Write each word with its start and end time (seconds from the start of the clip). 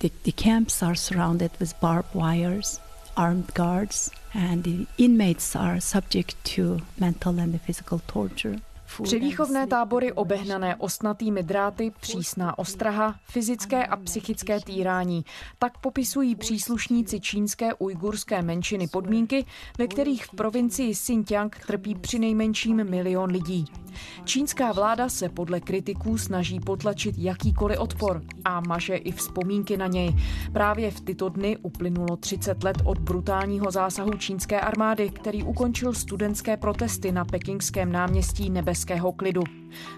The, 0.00 0.10
the 0.24 0.32
camps 0.32 0.82
are 0.82 0.94
surrounded 0.94 1.50
with 1.60 1.78
barbed 1.78 2.14
wires, 2.14 2.80
armed 3.18 3.52
guards, 3.52 4.10
and 4.32 4.64
the 4.64 4.86
inmates 4.96 5.54
are 5.54 5.78
subject 5.78 6.42
to 6.56 6.80
mental 6.98 7.38
and 7.38 7.60
physical 7.60 8.00
torture. 8.06 8.60
Převýchovné 9.02 9.66
tábory 9.66 10.12
obehnané 10.12 10.76
ostnatými 10.76 11.42
dráty, 11.42 11.92
přísná 12.00 12.58
ostraha, 12.58 13.14
fyzické 13.24 13.86
a 13.86 13.96
psychické 13.96 14.60
týrání. 14.60 15.24
Tak 15.58 15.78
popisují 15.78 16.34
příslušníci 16.34 17.20
čínské 17.20 17.74
ujgurské 17.74 18.42
menšiny 18.42 18.88
podmínky, 18.88 19.44
ve 19.78 19.86
kterých 19.86 20.24
v 20.24 20.30
provincii 20.30 20.92
Xinjiang 20.92 21.58
trpí 21.66 21.94
přinejmenším 21.94 22.90
milion 22.90 23.30
lidí. 23.30 23.64
Čínská 24.24 24.72
vláda 24.72 25.08
se 25.08 25.28
podle 25.28 25.60
kritiků 25.60 26.18
snaží 26.18 26.60
potlačit 26.60 27.14
jakýkoliv 27.18 27.78
odpor 27.78 28.22
a 28.44 28.60
maže 28.60 28.96
i 28.96 29.12
vzpomínky 29.12 29.76
na 29.76 29.86
něj. 29.86 30.16
Právě 30.52 30.90
v 30.90 31.00
tyto 31.00 31.28
dny 31.28 31.56
uplynulo 31.56 32.16
30 32.16 32.64
let 32.64 32.76
od 32.84 32.98
brutálního 32.98 33.70
zásahu 33.70 34.10
čínské 34.10 34.60
armády, 34.60 35.10
který 35.10 35.42
ukončil 35.42 35.94
studentské 35.94 36.56
protesty 36.56 37.12
na 37.12 37.24
pekingském 37.24 37.92
náměstí 37.92 38.50
Nebeského 38.80 39.12
klidu. 39.12 39.42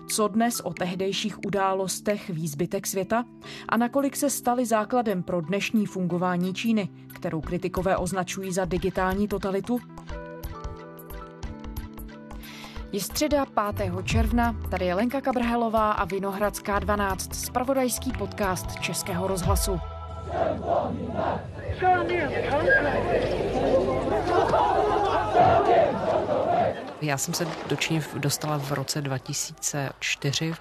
Co 0.08 0.28
dnes 0.28 0.60
o 0.60 0.72
tehdejších 0.72 1.38
událostech 1.46 2.30
ví 2.30 2.48
zbytek 2.48 2.86
světa? 2.86 3.24
A 3.68 3.76
nakolik 3.76 4.16
se 4.16 4.30
staly 4.30 4.66
základem 4.66 5.22
pro 5.22 5.40
dnešní 5.40 5.86
fungování 5.86 6.54
Číny, 6.54 6.88
kterou 7.14 7.40
kritikové 7.40 7.96
označují 7.96 8.52
za 8.52 8.64
digitální 8.64 9.28
totalitu? 9.28 9.80
Je 12.92 13.00
středa 13.00 13.46
5. 13.76 13.92
června, 14.04 14.56
tady 14.70 14.86
je 14.86 14.94
Lenka 14.94 15.20
Kabrhelová 15.20 15.92
a 15.92 16.04
Vinohradská 16.04 16.78
12, 16.78 17.34
spravodajský 17.34 18.12
podcast 18.12 18.80
Českého 18.80 19.26
rozhlasu. 19.26 19.80
Já 27.02 27.18
jsem 27.18 27.34
se 27.34 27.46
do 27.68 27.76
Číny 27.76 28.02
dostala 28.18 28.58
v 28.58 28.72
roce 28.72 29.02
2004. 29.02 30.52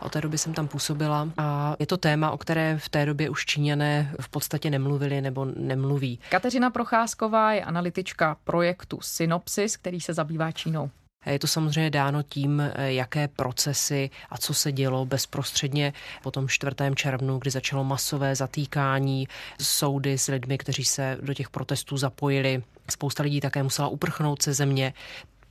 Od 0.00 0.12
té 0.12 0.20
doby 0.20 0.38
jsem 0.38 0.54
tam 0.54 0.68
působila 0.68 1.28
a 1.36 1.76
je 1.78 1.86
to 1.86 1.96
téma, 1.96 2.30
o 2.30 2.38
které 2.38 2.78
v 2.78 2.88
té 2.88 3.06
době 3.06 3.30
už 3.30 3.44
Číňané 3.44 4.14
v 4.20 4.28
podstatě 4.28 4.70
nemluvili 4.70 5.20
nebo 5.20 5.44
nemluví. 5.44 6.18
Kateřina 6.28 6.70
Procházková 6.70 7.52
je 7.52 7.64
analytička 7.64 8.36
projektu 8.44 8.98
Synopsis, 9.02 9.76
který 9.76 10.00
se 10.00 10.14
zabývá 10.14 10.52
Čínou. 10.52 10.90
Je 11.26 11.38
to 11.38 11.46
samozřejmě 11.46 11.90
dáno 11.90 12.22
tím, 12.22 12.62
jaké 12.76 13.28
procesy 13.28 14.10
a 14.30 14.38
co 14.38 14.54
se 14.54 14.72
dělo 14.72 15.06
bezprostředně 15.06 15.92
po 16.22 16.30
tom 16.30 16.48
4. 16.48 16.72
červnu, 16.94 17.38
kdy 17.38 17.50
začalo 17.50 17.84
masové 17.84 18.36
zatýkání, 18.36 19.28
soudy 19.62 20.18
s 20.18 20.26
lidmi, 20.26 20.58
kteří 20.58 20.84
se 20.84 21.18
do 21.20 21.34
těch 21.34 21.50
protestů 21.50 21.96
zapojili. 21.96 22.62
Spousta 22.90 23.22
lidí 23.22 23.40
také 23.40 23.62
musela 23.62 23.88
uprchnout 23.88 24.42
ze 24.42 24.54
země 24.54 24.94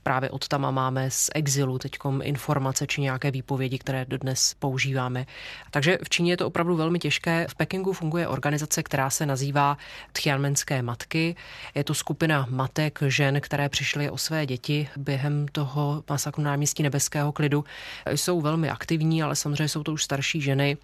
právě 0.06 0.30
od 0.30 0.48
tam 0.48 0.74
máme 0.74 1.10
z 1.10 1.30
exilu 1.34 1.78
teď 1.78 1.98
informace 2.22 2.86
či 2.86 3.00
nějaké 3.00 3.30
výpovědi, 3.30 3.78
které 3.78 4.04
dodnes 4.04 4.54
používáme. 4.58 5.26
Takže 5.70 5.98
v 6.04 6.08
Číně 6.08 6.32
je 6.32 6.36
to 6.36 6.46
opravdu 6.46 6.76
velmi 6.76 6.98
těžké. 6.98 7.46
V 7.50 7.54
Pekingu 7.54 7.92
funguje 7.92 8.28
organizace, 8.28 8.82
která 8.82 9.10
se 9.10 9.26
nazývá 9.26 9.76
Tianmenské 10.12 10.82
matky. 10.82 11.36
Je 11.74 11.84
to 11.84 11.94
skupina 11.94 12.46
matek, 12.50 12.98
žen, 13.06 13.40
které 13.40 13.68
přišly 13.68 14.10
o 14.10 14.18
své 14.18 14.46
děti 14.46 14.88
během 14.96 15.48
toho 15.48 16.04
masakru 16.10 16.42
náměstí 16.42 16.82
Nebeského 16.82 17.32
klidu. 17.32 17.64
Jsou 18.10 18.40
velmi 18.40 18.70
aktivní, 18.70 19.22
ale 19.22 19.36
samozřejmě 19.36 19.68
jsou 19.68 19.82
to 19.82 19.92
už 19.92 20.04
starší 20.04 20.40
ženy 20.40 20.76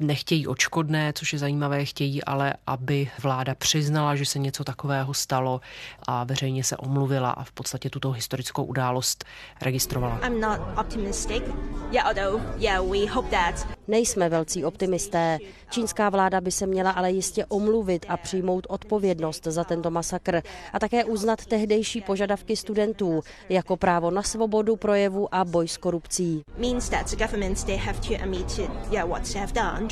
nechtějí 0.00 0.46
očkodné, 0.46 1.12
což 1.12 1.32
je 1.32 1.38
zajímavé, 1.38 1.84
chtějí 1.84 2.24
ale, 2.24 2.54
aby 2.66 3.10
vláda 3.22 3.54
přiznala, 3.54 4.16
že 4.16 4.26
se 4.26 4.38
něco 4.38 4.64
takového 4.64 5.14
stalo 5.14 5.60
a 6.06 6.24
veřejně 6.24 6.64
se 6.64 6.76
omluvila 6.76 7.30
a 7.30 7.44
v 7.44 7.52
podstatě 7.52 7.90
tuto 7.90 8.10
historickou 8.10 8.64
událost 8.64 9.24
registrovala. 9.62 10.20
I'm 10.26 10.40
not 10.40 10.60
optimistic. 10.80 11.42
Yeah, 11.90 12.06
although, 12.06 12.42
yeah, 12.56 12.84
we 12.84 13.06
hope 13.06 13.30
that. 13.30 13.68
Nejsme 13.88 14.28
velcí 14.28 14.64
optimisté. 14.64 15.38
Čínská 15.70 16.10
vláda 16.10 16.40
by 16.40 16.50
se 16.50 16.66
měla 16.66 16.90
ale 16.90 17.10
jistě 17.10 17.44
omluvit 17.46 18.06
a 18.08 18.16
přijmout 18.16 18.66
odpovědnost 18.68 19.44
za 19.44 19.64
tento 19.64 19.90
masakr 19.90 20.42
a 20.72 20.78
také 20.78 21.04
uznat 21.04 21.46
tehdejší 21.46 22.00
požadavky 22.00 22.56
studentů, 22.56 23.20
jako 23.48 23.76
právo 23.76 24.10
na 24.10 24.22
svobodu 24.22 24.76
projevu 24.76 25.34
a 25.34 25.44
boj 25.44 25.68
s 25.68 25.76
korupcí. 25.76 26.42
Means 26.58 26.88
that 26.88 27.10
the 27.10 27.16
governments 27.16 27.64
they 27.64 27.76
have 27.76 28.00
to 28.00 28.14
admit 28.22 28.60
yeah, 28.90 29.08
what 29.08 29.32
they 29.32 29.40
have 29.40 29.52
done 29.52 29.87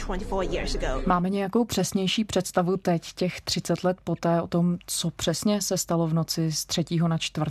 Máme 1.06 1.30
nějakou 1.30 1.64
přesnější 1.64 2.24
představu 2.24 2.76
teď, 2.76 3.12
těch 3.12 3.40
30 3.40 3.84
let 3.84 3.96
poté, 4.04 4.42
o 4.42 4.46
tom, 4.46 4.78
co 4.86 5.10
přesně 5.10 5.62
se 5.62 5.78
stalo 5.78 6.06
v 6.06 6.14
noci 6.14 6.52
z 6.52 6.64
3. 6.64 6.84
na 7.06 7.18
4. 7.18 7.46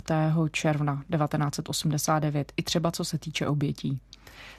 června 0.50 1.02
1989, 1.16 2.52
i 2.56 2.62
třeba 2.62 2.90
co 2.90 3.04
se 3.04 3.18
týče 3.18 3.46
obětí? 3.46 4.00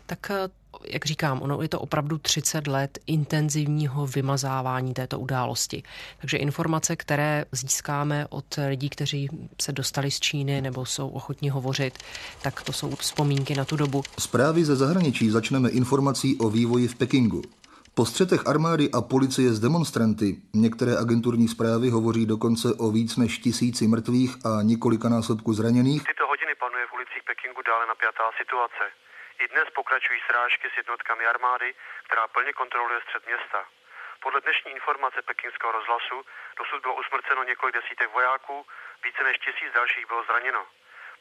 Tak 0.06 0.32
eh, 0.32 0.50
jak 0.86 1.06
říkám, 1.06 1.42
ono 1.42 1.62
je 1.62 1.70
to 1.70 1.80
opravdu 1.80 2.18
30 2.18 2.68
let 2.68 3.00
intenzivního 3.08 4.08
vymazávání 4.08 4.94
této 4.94 5.20
události. 5.20 5.84
Takže 6.22 6.38
informace, 6.38 6.96
které 6.96 7.46
získáme 7.52 8.28
od 8.30 8.46
lidí, 8.68 8.90
kteří 8.90 9.30
se 9.62 9.72
dostali 9.72 10.12
z 10.12 10.20
Číny 10.20 10.62
nebo 10.62 10.86
jsou 10.86 11.10
ochotní 11.10 11.50
hovořit, 11.50 11.98
tak 12.42 12.62
to 12.62 12.74
jsou 12.74 12.96
vzpomínky 12.96 13.56
na 13.56 13.66
tu 13.66 13.76
dobu. 13.76 14.04
Zprávy 14.20 14.66
ze 14.66 14.76
zahraničí 14.76 15.30
začneme 15.30 15.70
informací 15.70 16.38
o 16.38 16.50
vývoji 16.50 16.88
v 16.88 16.96
Pekingu. 16.96 17.42
Po 18.00 18.06
střetech 18.12 18.42
armády 18.54 18.86
a 18.98 19.00
policie 19.14 19.50
s 19.54 19.60
demonstranty 19.68 20.28
některé 20.66 20.94
agenturní 21.04 21.48
zprávy 21.56 21.88
hovoří 21.98 22.24
dokonce 22.34 22.68
o 22.84 22.88
víc 22.98 23.12
než 23.24 23.32
tisíci 23.46 23.84
mrtvých 23.94 24.32
a 24.50 24.52
několika 24.72 25.08
násobku 25.16 25.50
zraněných. 25.60 26.02
Tyto 26.12 26.26
hodiny 26.34 26.54
panuje 26.64 26.86
v 26.88 26.96
ulicích 26.98 27.24
Pekingu 27.30 27.62
dále 27.70 27.84
napjatá 27.94 28.26
situace. 28.42 28.84
I 29.42 29.44
dnes 29.54 29.68
pokračují 29.80 30.20
srážky 30.28 30.66
s 30.70 30.78
jednotkami 30.82 31.24
armády, 31.34 31.70
která 32.08 32.24
plně 32.36 32.52
kontroluje 32.62 33.00
střed 33.06 33.24
města. 33.30 33.60
Podle 34.26 34.40
dnešní 34.46 34.70
informace 34.78 35.20
pekingského 35.30 35.72
rozhlasu 35.78 36.18
dosud 36.60 36.80
bylo 36.84 36.96
usmrceno 37.02 37.42
několik 37.52 37.74
desítek 37.80 38.10
vojáků, 38.18 38.58
více 39.06 39.22
než 39.28 39.36
tisíc 39.46 39.72
dalších 39.78 40.06
bylo 40.12 40.22
zraněno. 40.30 40.62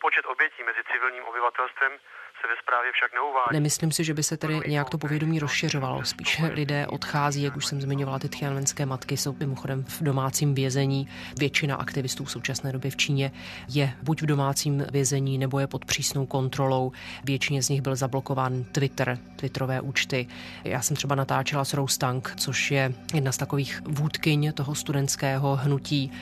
Počet 0.04 0.24
obětí 0.32 0.60
mezi 0.68 0.82
civilním 0.90 1.24
obyvatelstvem 1.30 1.92
se 2.40 2.48
ve 2.48 2.54
zprávě 2.62 2.92
však 2.92 3.10
neuvádí. 3.14 3.52
Nemyslím 3.52 3.92
si, 3.92 4.04
že 4.04 4.14
by 4.14 4.22
se 4.22 4.36
tedy 4.36 4.60
nějak 4.66 4.90
to 4.90 4.98
povědomí 4.98 5.38
rozšiřovalo. 5.38 6.04
Spíše 6.04 6.46
lidé 6.46 6.86
odchází, 6.86 7.42
jak 7.42 7.56
už 7.56 7.66
jsem 7.66 7.80
zmiňovala, 7.80 8.18
ty 8.18 8.28
tiananmenské 8.28 8.86
matky 8.86 9.16
jsou 9.16 9.36
mimochodem 9.40 9.84
v 9.84 10.02
domácím 10.02 10.54
vězení. 10.54 11.08
Většina 11.38 11.76
aktivistů 11.76 12.24
v 12.24 12.30
současné 12.30 12.72
době 12.72 12.90
v 12.90 12.96
Číně 12.96 13.32
je 13.68 13.92
buď 14.02 14.22
v 14.22 14.26
domácím 14.26 14.86
vězení, 14.92 15.38
nebo 15.38 15.58
je 15.58 15.66
pod 15.66 15.84
přísnou 15.84 16.26
kontrolou. 16.26 16.92
Většině 17.24 17.62
z 17.62 17.68
nich 17.68 17.82
byl 17.82 17.96
zablokován 17.96 18.64
Twitter, 18.64 19.18
Twitterové 19.36 19.80
účty. 19.80 20.26
Já 20.64 20.82
jsem 20.82 20.96
třeba 20.96 21.14
natáčela 21.14 21.64
s 21.64 21.74
Rose 21.74 21.98
Tank, 21.98 22.34
což 22.36 22.70
je 22.70 22.92
jedna 23.14 23.32
z 23.32 23.36
takových 23.36 23.82
vůdkyň 23.84 24.52
toho 24.52 24.74
studentského 24.74 25.56
hnutí. 25.56 26.12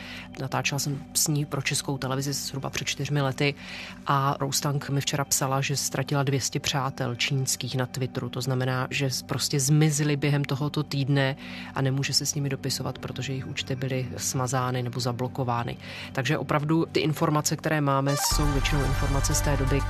Natáčela 0.40 0.78
jsem 0.78 1.04
s 1.14 1.28
ní 1.28 1.46
pro 1.46 1.62
českou 1.62 1.98
televizi 1.98 2.32
zhruba 2.32 2.70
před 2.70 2.84
čtyřmi 2.84 3.20
lety 3.20 3.54
a 4.06 4.36
Rose 4.40 4.62
Tank 4.62 4.90
mi 4.90 5.00
včera 5.00 5.24
psala, 5.24 5.60
že 5.60 5.76
ztratila 5.76 6.03
200 6.22 6.60
přátel 6.60 7.14
čínských 7.14 7.76
na 7.76 7.86
Twitteru. 7.86 8.28
To 8.28 8.40
znamená, 8.40 8.86
že 8.90 9.08
prostě 9.26 9.60
zmizli 9.60 10.16
během 10.16 10.44
tohoto 10.44 10.82
týdne 10.82 11.36
a 11.74 11.82
nemůže 11.82 12.12
se 12.12 12.26
s 12.26 12.34
nimi 12.34 12.48
dopisovat, 12.48 12.98
protože 12.98 13.32
jejich 13.32 13.46
účty 13.46 13.76
byly 13.76 14.06
smazány 14.16 14.82
nebo 14.82 15.00
zablokovány. 15.00 15.76
Takže 16.12 16.38
opravdu 16.38 16.86
ty 16.92 17.00
informace, 17.00 17.56
které 17.56 17.80
máme, 17.80 18.14
jsou 18.16 18.46
většinou 18.46 18.84
informace 18.84 19.34
z 19.34 19.40
té 19.40 19.56
doby, 19.56 19.80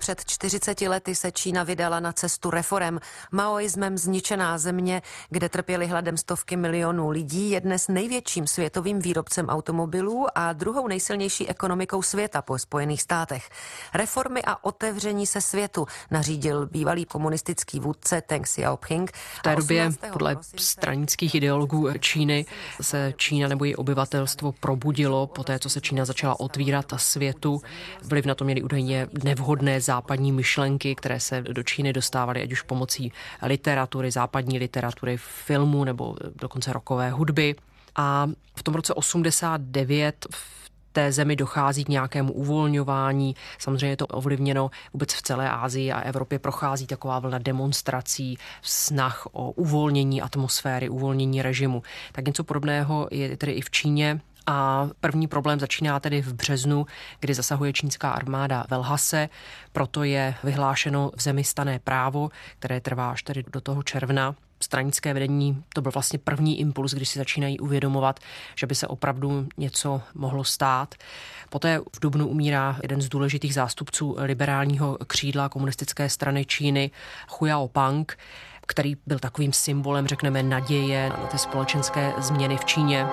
před 0.00 0.24
40 0.24 0.80
lety 0.80 1.14
se 1.14 1.32
Čína 1.32 1.62
vydala 1.62 2.00
na 2.00 2.12
cestu 2.12 2.50
reform. 2.50 2.98
Maoismem 3.32 3.98
zničená 3.98 4.58
země, 4.58 5.02
kde 5.30 5.48
trpěli 5.48 5.86
hladem 5.86 6.16
stovky 6.16 6.56
milionů 6.56 7.10
lidí, 7.10 7.50
je 7.50 7.60
dnes 7.60 7.88
největším 7.88 8.46
světovým 8.46 8.98
výrobcem 8.98 9.48
automobilů 9.48 10.26
a 10.34 10.52
druhou 10.52 10.88
nejsilnější 10.88 11.48
ekonomikou 11.48 12.02
světa 12.02 12.42
po 12.42 12.58
Spojených 12.58 13.02
státech. 13.02 13.50
Reformy 13.94 14.42
a 14.46 14.64
otevření 14.64 15.26
se 15.26 15.40
světu 15.40 15.86
nařídil 16.10 16.66
bývalý 16.66 17.04
komunistický 17.04 17.80
vůdce 17.80 18.20
Teng 18.20 18.44
Xiaoping. 18.44 19.10
V 19.10 19.42
té 19.42 19.56
době 19.56 19.90
podle 20.12 20.36
stranických 20.56 21.34
ideologů 21.34 21.88
Číny 21.98 22.46
se 22.80 23.12
Čína 23.16 23.48
nebo 23.48 23.64
její 23.64 23.76
obyvatelstvo 23.76 24.52
probudilo 24.52 25.26
po 25.26 25.44
té, 25.44 25.58
co 25.58 25.70
se 25.70 25.80
Čína 25.80 26.04
začala 26.04 26.40
otvírat 26.40 26.92
a 26.92 26.98
světu. 26.98 27.62
Vliv 28.02 28.26
na 28.26 28.34
to 28.34 28.44
měli 28.44 28.62
údajně 28.62 29.08
nevhodné 29.24 29.80
západní 29.90 30.32
myšlenky, 30.32 30.94
které 30.94 31.20
se 31.20 31.42
do 31.42 31.62
Číny 31.62 31.92
dostávaly, 31.92 32.42
ať 32.42 32.52
už 32.52 32.62
pomocí 32.62 33.12
literatury, 33.42 34.10
západní 34.10 34.58
literatury, 34.58 35.16
filmu 35.16 35.84
nebo 35.84 36.16
dokonce 36.40 36.72
rokové 36.72 37.10
hudby. 37.10 37.54
A 37.96 38.30
v 38.56 38.62
tom 38.62 38.74
roce 38.74 38.94
89 38.94 40.26
v 40.30 40.70
té 40.92 41.12
zemi 41.12 41.36
dochází 41.36 41.84
k 41.84 41.88
nějakému 41.88 42.32
uvolňování. 42.32 43.34
Samozřejmě 43.58 43.88
je 43.88 43.96
to 43.96 44.06
ovlivněno 44.06 44.70
vůbec 44.92 45.14
v 45.14 45.22
celé 45.22 45.50
Asii 45.50 45.92
a 45.92 46.00
Evropě 46.00 46.38
prochází 46.38 46.86
taková 46.86 47.18
vlna 47.18 47.38
demonstrací, 47.38 48.38
snah 48.62 49.26
o 49.32 49.50
uvolnění 49.50 50.22
atmosféry, 50.22 50.88
uvolnění 50.88 51.42
režimu. 51.42 51.82
Tak 52.12 52.26
něco 52.26 52.44
podobného 52.44 53.08
je 53.10 53.36
tedy 53.36 53.52
i 53.52 53.60
v 53.60 53.70
Číně. 53.70 54.20
A 54.52 54.88
první 55.00 55.28
problém 55.28 55.60
začíná 55.60 56.00
tedy 56.00 56.22
v 56.22 56.34
březnu, 56.34 56.86
kdy 57.20 57.34
zasahuje 57.34 57.72
čínská 57.72 58.10
armáda 58.10 58.64
v 58.68 58.72
Elhase, 58.72 59.28
proto 59.72 60.04
je 60.04 60.34
vyhlášeno 60.44 61.10
v 61.16 61.22
zemi 61.22 61.44
stané 61.44 61.78
právo, 61.78 62.30
které 62.58 62.80
trvá 62.80 63.10
až 63.10 63.22
tedy 63.22 63.44
do 63.52 63.60
toho 63.60 63.82
června 63.82 64.34
stranické 64.62 65.14
vedení, 65.14 65.64
to 65.74 65.82
byl 65.82 65.92
vlastně 65.92 66.18
první 66.18 66.60
impuls, 66.60 66.94
když 66.94 67.08
si 67.08 67.18
začínají 67.18 67.60
uvědomovat, 67.60 68.20
že 68.56 68.66
by 68.66 68.74
se 68.74 68.86
opravdu 68.86 69.48
něco 69.56 70.02
mohlo 70.14 70.44
stát. 70.44 70.94
Poté 71.50 71.78
v 71.78 72.00
Dubnu 72.00 72.26
umírá 72.26 72.78
jeden 72.82 73.02
z 73.02 73.08
důležitých 73.08 73.54
zástupců 73.54 74.16
liberálního 74.18 74.98
křídla 75.06 75.48
komunistické 75.48 76.08
strany 76.08 76.44
Číny, 76.44 76.90
Hu 77.38 77.68
Pang, 77.68 78.18
který 78.66 78.96
byl 79.06 79.18
takovým 79.18 79.52
symbolem, 79.52 80.06
řekneme, 80.06 80.42
naděje 80.42 81.08
na 81.08 81.26
ty 81.26 81.38
společenské 81.38 82.12
změny 82.18 82.56
v 82.56 82.64
Číně. 82.64 83.06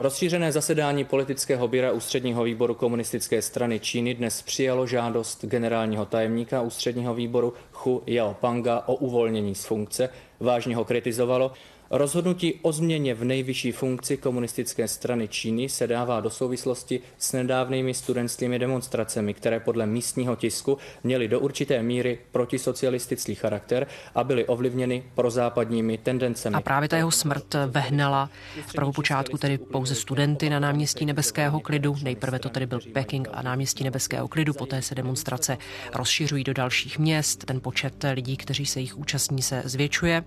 Rozšířené 0.00 0.52
zasedání 0.52 1.04
politického 1.04 1.68
běra 1.68 1.92
Ústředního 1.92 2.44
výboru 2.44 2.74
komunistické 2.74 3.42
strany 3.42 3.80
Číny 3.80 4.14
dnes 4.14 4.42
přijalo 4.42 4.86
žádost 4.86 5.44
generálního 5.44 6.06
tajemníka 6.06 6.62
Ústředního 6.62 7.14
výboru 7.14 7.54
Hu 7.72 8.02
Yaopanga 8.06 8.82
o 8.86 8.94
uvolnění 8.94 9.54
z 9.54 9.64
funkce, 9.64 10.08
vážně 10.40 10.76
ho 10.76 10.84
kritizovalo 10.84 11.52
Rozhodnutí 11.90 12.54
o 12.62 12.72
změně 12.72 13.14
v 13.14 13.24
nejvyšší 13.24 13.72
funkci 13.72 14.16
komunistické 14.16 14.88
strany 14.88 15.28
Číny 15.28 15.68
se 15.68 15.86
dává 15.86 16.20
do 16.20 16.30
souvislosti 16.30 17.00
s 17.18 17.32
nedávnými 17.32 17.94
studentskými 17.94 18.58
demonstracemi, 18.58 19.34
které 19.34 19.60
podle 19.60 19.86
místního 19.86 20.36
tisku 20.36 20.78
měly 21.04 21.28
do 21.28 21.40
určité 21.40 21.82
míry 21.82 22.18
protisocialistický 22.32 23.34
charakter 23.34 23.86
a 24.14 24.24
byly 24.24 24.46
ovlivněny 24.46 25.04
prozápadními 25.14 25.98
tendencemi. 25.98 26.56
A 26.56 26.60
právě 26.60 26.88
ta 26.88 26.96
jeho 26.96 27.10
smrt 27.10 27.54
vehnala 27.66 28.30
v 28.66 28.72
prvopočátku 28.72 29.38
tedy 29.38 29.58
pouze 29.58 29.94
studenty 29.94 30.50
na 30.50 30.60
náměstí 30.60 31.06
Nebeského 31.06 31.60
klidu. 31.60 31.96
Nejprve 32.02 32.38
to 32.38 32.48
tedy 32.48 32.66
byl 32.66 32.80
Peking 32.92 33.28
a 33.32 33.42
náměstí 33.42 33.84
Nebeského 33.84 34.28
klidu, 34.28 34.54
poté 34.54 34.82
se 34.82 34.94
demonstrace 34.94 35.58
rozšiřují 35.94 36.44
do 36.44 36.54
dalších 36.54 36.98
měst. 36.98 37.44
Ten 37.44 37.60
počet 37.60 38.04
lidí, 38.12 38.36
kteří 38.36 38.66
se 38.66 38.80
jich 38.80 38.98
účastní, 38.98 39.42
se 39.42 39.62
zvětšuje. 39.64 40.24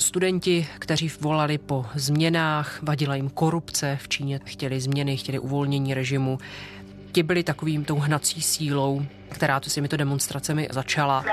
Studenti, 0.00 0.68
kteří 0.78 1.10
volali 1.20 1.58
po 1.58 1.86
změnách, 1.94 2.82
vadila 2.82 3.14
jim 3.14 3.30
korupce 3.30 3.98
v 4.02 4.08
Číně, 4.08 4.40
chtěli 4.44 4.80
změny, 4.80 5.16
chtěli 5.16 5.38
uvolnění 5.38 5.94
režimu, 5.94 6.38
ti 7.12 7.22
byli 7.22 7.42
takovým 7.42 7.84
tou 7.84 7.98
hnací 7.98 8.42
sílou, 8.42 9.02
která 9.28 9.60
to 9.60 9.70
s 9.70 9.74
těmito 9.74 9.96
demonstracemi 9.96 10.68
začala. 10.70 11.24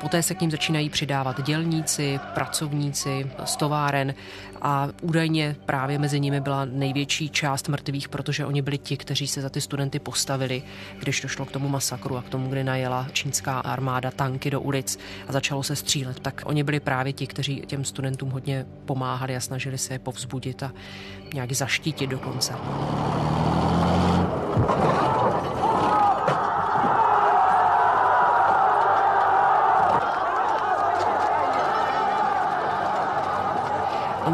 Poté 0.00 0.22
se 0.22 0.34
k 0.34 0.40
ním 0.40 0.50
začínají 0.50 0.90
přidávat 0.90 1.42
dělníci, 1.42 2.20
pracovníci 2.34 3.30
z 3.44 3.56
továren 3.56 4.14
a 4.62 4.88
údajně 5.02 5.56
právě 5.66 5.98
mezi 5.98 6.20
nimi 6.20 6.40
byla 6.40 6.64
největší 6.64 7.28
část 7.28 7.68
mrtvých, 7.68 8.08
protože 8.08 8.46
oni 8.46 8.62
byli 8.62 8.78
ti, 8.78 8.96
kteří 8.96 9.26
se 9.26 9.40
za 9.40 9.48
ty 9.48 9.60
studenty 9.60 9.98
postavili, 9.98 10.62
když 10.98 11.20
došlo 11.20 11.46
k 11.46 11.50
tomu 11.50 11.68
masakru 11.68 12.16
a 12.16 12.22
k 12.22 12.28
tomu, 12.28 12.48
kdy 12.48 12.64
najela 12.64 13.06
čínská 13.12 13.60
armáda 13.60 14.10
tanky 14.10 14.50
do 14.50 14.60
ulic 14.60 14.98
a 15.28 15.32
začalo 15.32 15.62
se 15.62 15.76
střílet. 15.76 16.20
Tak 16.20 16.42
oni 16.44 16.62
byli 16.62 16.80
právě 16.80 17.12
ti, 17.12 17.26
kteří 17.26 17.62
těm 17.66 17.84
studentům 17.84 18.30
hodně 18.30 18.66
pomáhali 18.84 19.36
a 19.36 19.40
snažili 19.40 19.78
se 19.78 19.94
je 19.94 19.98
povzbudit 19.98 20.62
a 20.62 20.72
nějak 21.34 21.52
zaštítit 21.52 22.10
dokonce. 22.10 22.54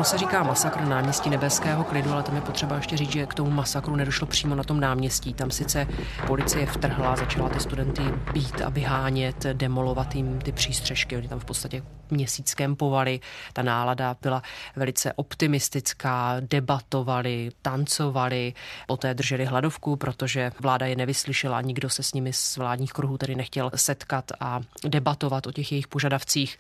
Se 0.06 0.19
říká 0.19 0.43
masakr 0.43 0.81
náměstí 0.81 1.31
Nebeského 1.31 1.85
klidu, 1.85 2.12
ale 2.12 2.23
tam 2.23 2.35
je 2.35 2.41
potřeba 2.41 2.76
ještě 2.76 2.97
říct, 2.97 3.12
že 3.12 3.26
k 3.26 3.35
tomu 3.35 3.50
masakru 3.50 3.97
nedošlo 3.97 4.26
přímo 4.26 4.55
na 4.55 4.64
tom 4.64 4.81
náměstí. 4.81 5.35
Tam 5.35 5.50
sice 5.50 5.87
policie 6.26 6.67
vtrhla, 6.67 7.17
začala 7.17 7.49
ty 7.49 7.61
studenty 7.61 8.03
být 8.32 8.61
a 8.61 8.69
vyhánět, 8.69 9.47
demolovat 9.53 10.14
jim 10.14 10.38
ty 10.38 10.53
přístřežky. 10.53 11.17
Oni 11.17 11.29
tam 11.29 11.38
v 11.38 11.44
podstatě 11.44 11.82
měsíc 12.11 12.55
kempovali. 12.55 13.20
Ta 13.53 13.62
nálada 13.62 14.17
byla 14.23 14.43
velice 14.76 15.12
optimistická, 15.12 16.37
debatovali, 16.41 17.50
tancovali, 17.62 18.55
poté 18.87 19.14
drželi 19.14 19.44
hladovku, 19.44 19.97
protože 19.97 20.53
vláda 20.61 20.87
je 20.87 20.97
nevyslyšela, 20.97 21.61
nikdo 21.61 21.88
se 21.88 22.03
s 22.03 22.12
nimi 22.12 22.32
z 22.32 22.56
vládních 22.56 22.93
kruhů 22.93 23.19
tedy 23.19 23.35
nechtěl 23.35 23.70
setkat 23.75 24.32
a 24.41 24.61
debatovat 24.88 25.47
o 25.47 25.53
těch 25.53 25.73
jejich 25.73 25.88
požadavcích. 25.88 26.58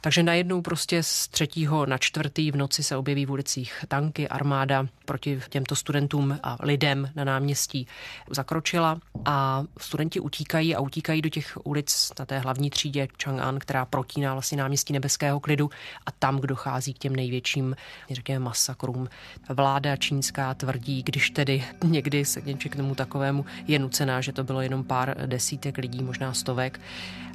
Takže 0.00 0.22
najednou 0.22 0.62
prostě 0.62 1.02
z 1.02 1.28
třetího 1.28 1.86
na 1.86 1.98
čtvrtý 1.98 2.50
v 2.50 2.56
noci 2.56 2.82
se 2.82 2.96
objeví 2.96 3.26
v 3.26 3.30
ulicích 3.30 3.84
tanky, 3.88 4.28
armáda 4.28 4.86
proti 5.04 5.40
těmto 5.48 5.76
studentům 5.76 6.38
a 6.42 6.56
lidem 6.60 7.10
na 7.14 7.24
náměstí 7.24 7.86
zakročila 8.30 8.98
a 9.24 9.64
studenti 9.78 10.20
utíkají 10.20 10.76
a 10.76 10.80
utíkají 10.80 11.22
do 11.22 11.28
těch 11.28 11.58
ulic 11.64 12.12
na 12.18 12.24
té 12.26 12.38
hlavní 12.38 12.70
třídě 12.70 13.08
Chang'an, 13.24 13.58
která 13.58 13.84
protíná 13.84 14.32
vlastně 14.32 14.58
náměstí 14.58 14.77
nebeského 14.92 15.40
klidu 15.40 15.70
a 16.06 16.10
tam, 16.10 16.38
kdo 16.38 16.46
dochází 16.46 16.94
k 16.94 16.98
těm 16.98 17.16
největším, 17.16 17.76
řekněme, 18.10 18.44
masakrům. 18.44 19.08
Vláda 19.48 19.96
čínská 19.96 20.54
tvrdí, 20.54 21.02
když 21.02 21.30
tedy 21.30 21.64
někdy 21.84 22.24
se 22.24 22.40
k 22.40 22.76
tomu 22.76 22.94
takovému 22.94 23.44
je 23.66 23.78
nucená, 23.78 24.20
že 24.20 24.32
to 24.32 24.44
bylo 24.44 24.60
jenom 24.60 24.84
pár 24.84 25.14
desítek 25.26 25.78
lidí, 25.78 26.02
možná 26.02 26.34
stovek, 26.34 26.80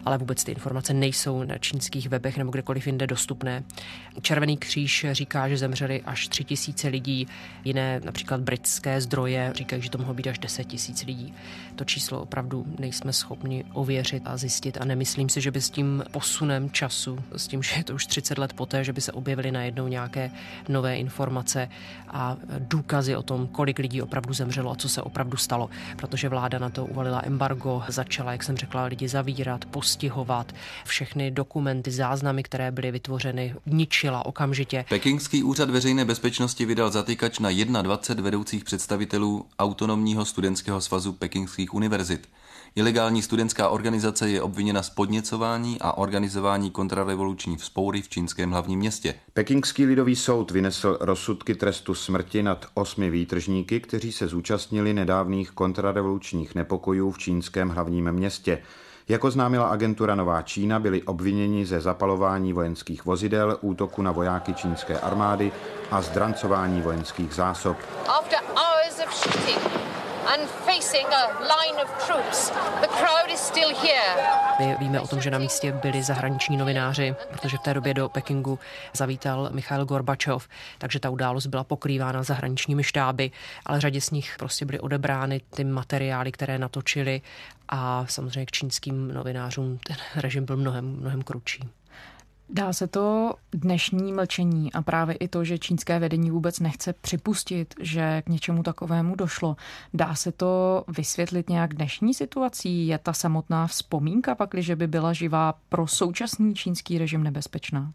ale 0.06 0.18
vůbec 0.18 0.44
ty 0.44 0.52
informace 0.52 0.94
nejsou 0.94 1.44
na 1.44 1.58
čínských 1.58 2.10
webech 2.10 2.38
nebo 2.38 2.52
kdekoliv 2.52 2.88
jinde 2.88 3.08
dostupné. 3.08 3.64
Červený 4.22 4.58
kříž 4.58 5.06
říká, 5.12 5.50
že 5.50 5.58
zemřeli 5.58 6.02
až 6.02 6.28
tři 6.28 6.44
tisíce 6.44 6.88
lidí, 6.88 7.28
jiné 7.64 8.02
například 8.04 8.42
britské 8.42 9.02
zdroje 9.02 9.52
říkají, 9.56 9.82
že 9.82 9.90
to 9.90 9.98
mohlo 9.98 10.14
být 10.14 10.28
až 10.28 10.40
10 10.40 10.64
tisíc 10.64 11.06
lidí. 11.06 11.34
To 11.76 11.86
číslo 11.86 12.22
opravdu 12.22 12.66
nejsme 12.80 13.14
schopni 13.14 13.64
ověřit 13.74 14.24
a 14.26 14.38
zjistit 14.38 14.78
a 14.82 14.86
nemyslím 14.86 15.30
si, 15.30 15.42
že 15.42 15.52
by 15.52 15.62
s 15.62 15.70
tím 15.70 16.04
posunem 16.12 16.72
času, 16.72 17.20
s 17.36 17.48
tím, 17.48 17.64
že 17.68 17.76
je 17.78 17.84
to 17.84 17.96
už 17.96 18.06
30 18.06 18.38
let 18.38 18.54
poté, 18.54 18.84
že 18.84 18.94
by 18.94 19.02
se 19.02 19.12
objevily 19.12 19.52
najednou 19.52 19.88
nějaké 19.88 20.32
nové 20.70 20.98
informace 20.98 21.70
a 22.08 22.38
důkazy 22.60 23.16
o 23.16 23.24
tom, 23.24 23.48
kolik 23.48 23.80
lidí 23.80 24.02
opravdu 24.02 24.34
zemřelo 24.34 24.72
a 24.72 24.76
co 24.76 24.90
se 24.90 25.02
opravdu 25.02 25.38
stalo, 25.38 25.70
protože 25.98 26.30
vláda 26.30 26.60
na 26.60 26.70
to 26.70 26.86
uvalila 26.86 27.22
embargo, 27.26 27.84
začala, 27.88 28.32
jak 28.32 28.44
jsem 28.44 28.58
řekla, 28.58 28.86
lidi 28.86 29.08
zavírat, 29.08 29.66
postihovat, 29.66 30.54
všechny 30.86 31.32
dokumenty, 31.32 31.92
záznamy, 31.92 32.44
které 32.44 32.72
byly 32.72 32.92
vytvořeny, 32.92 33.56
ničila 33.66 34.26
okamžitě. 34.26 34.86
Pekingský 34.90 35.44
úřad 35.44 35.70
veřejné 35.70 36.06
bezpečnosti 36.06 36.66
vydal 36.66 36.92
zatýkač 36.92 37.40
na 37.40 37.50
21 37.82 38.24
vedoucích 38.24 38.64
představitelů 38.64 39.46
autonomního 39.60 40.26
studentského 40.26 40.82
svazu 40.82 41.14
pekingských 41.14 41.74
univerzit. 41.74 42.28
Ilegální 42.76 43.22
studentská 43.22 43.70
organizace 43.70 44.30
je 44.30 44.42
obviněna 44.42 44.84
z 44.84 44.90
podněcování 44.90 45.78
a 45.82 45.98
organizování 45.98 46.72
kontrarevoluční 46.72 47.58
vzpoury 47.58 48.02
v 48.02 48.10
čínském 48.10 48.52
hlavním 48.52 48.80
městě. 48.80 49.16
Pekingský 49.34 49.86
lidový 49.86 50.16
soud 50.16 50.52
vynesl 50.52 50.98
rozsudky 51.02 51.56
trestu 51.56 51.96
smrti 51.96 52.44
nad 52.44 52.66
osmi 52.74 53.10
výtržníky, 53.10 53.80
kteří 53.80 54.12
se 54.12 54.28
zúčastnili 54.28 54.94
nedávných 54.94 55.52
kontrarevolučních 55.52 56.56
nepokojů 56.56 57.12
v 57.12 57.18
čínském 57.18 57.70
hlavním 57.70 58.12
městě. 58.12 58.62
Jako 59.10 59.32
známila 59.32 59.68
agentura 59.68 60.16
Nová 60.16 60.42
Čína, 60.42 60.80
byli 60.80 61.04
obviněni 61.04 61.66
ze 61.66 61.82
zapalování 61.82 62.54
vojenských 62.54 63.06
vozidel, 63.06 63.58
útoku 63.62 64.02
na 64.02 64.12
vojáky 64.12 64.54
čínské 64.54 65.00
armády 65.00 65.52
a 65.92 66.02
zdrancování 66.02 66.82
vojenských 66.82 67.34
zásob. 67.34 67.78
After 68.08 68.40
hours 68.56 69.00
of 69.08 69.14
shooting, 69.14 69.73
and 70.28 70.50
facing 70.50 71.08
a 71.08 71.24
line 71.40 71.78
of 71.84 72.08
troops. 72.08 72.50
The 72.82 72.88
crowd 72.88 73.30
is 73.34 73.40
still 73.40 73.70
here. 73.76 74.16
My 74.60 74.76
víme 74.80 75.02
o 75.02 75.08
tom, 75.08 75.22
že 75.22 75.32
na 75.32 75.38
místě 75.38 75.72
byli 75.72 76.04
zahraniční 76.04 76.58
novináři, 76.58 77.16
protože 77.32 77.58
v 77.58 77.62
té 77.62 77.74
době 77.74 77.94
do 77.94 78.10
Pekingu 78.10 78.60
zavítal 78.94 79.50
Michail 79.52 79.86
Gorbačov, 79.86 80.48
takže 80.78 81.00
ta 81.00 81.10
událost 81.10 81.48
byla 81.48 81.64
pokrývána 81.64 82.24
zahraničními 82.24 82.84
štáby, 82.84 83.32
ale 83.66 83.82
řadě 83.82 84.02
z 84.02 84.12
nich 84.12 84.36
prostě 84.40 84.66
byly 84.66 84.80
odebrány 84.80 85.42
ty 85.56 85.64
materiály, 85.64 86.32
které 86.32 86.58
natočili 86.58 87.22
a 87.70 88.06
samozřejmě 88.08 88.46
k 88.46 88.52
čínským 88.52 89.14
novinářům 89.14 89.80
ten 89.88 89.98
režim 90.16 90.46
byl 90.46 90.58
mnohem, 90.58 90.86
mnohem 90.86 91.22
kručší. 91.22 91.70
Dá 92.50 92.74
se 92.74 92.88
to 92.88 93.36
dnešní 93.52 94.14
mlčení 94.14 94.74
a 94.74 94.82
právě 94.82 95.16
i 95.16 95.28
to, 95.28 95.44
že 95.44 95.58
čínské 95.58 96.00
vedení 96.00 96.32
vůbec 96.32 96.60
nechce 96.60 96.94
připustit, 96.94 97.76
že 97.80 98.22
k 98.22 98.30
něčemu 98.30 98.64
takovému 98.64 99.16
došlo, 99.16 99.56
dá 99.94 100.16
se 100.16 100.32
to 100.32 100.84
vysvětlit 100.88 101.50
nějak 101.50 101.74
dnešní 101.74 102.14
situací? 102.14 102.88
Je 102.88 102.98
ta 102.98 103.14
samotná 103.14 103.68
vzpomínka 103.68 104.36
pakli, 104.36 104.64
že 104.64 104.76
by 104.76 104.88
byla 104.88 105.14
živá 105.14 105.54
pro 105.70 105.88
současný 105.88 106.56
čínský 106.56 106.98
režim 106.98 107.24
nebezpečná? 107.24 107.92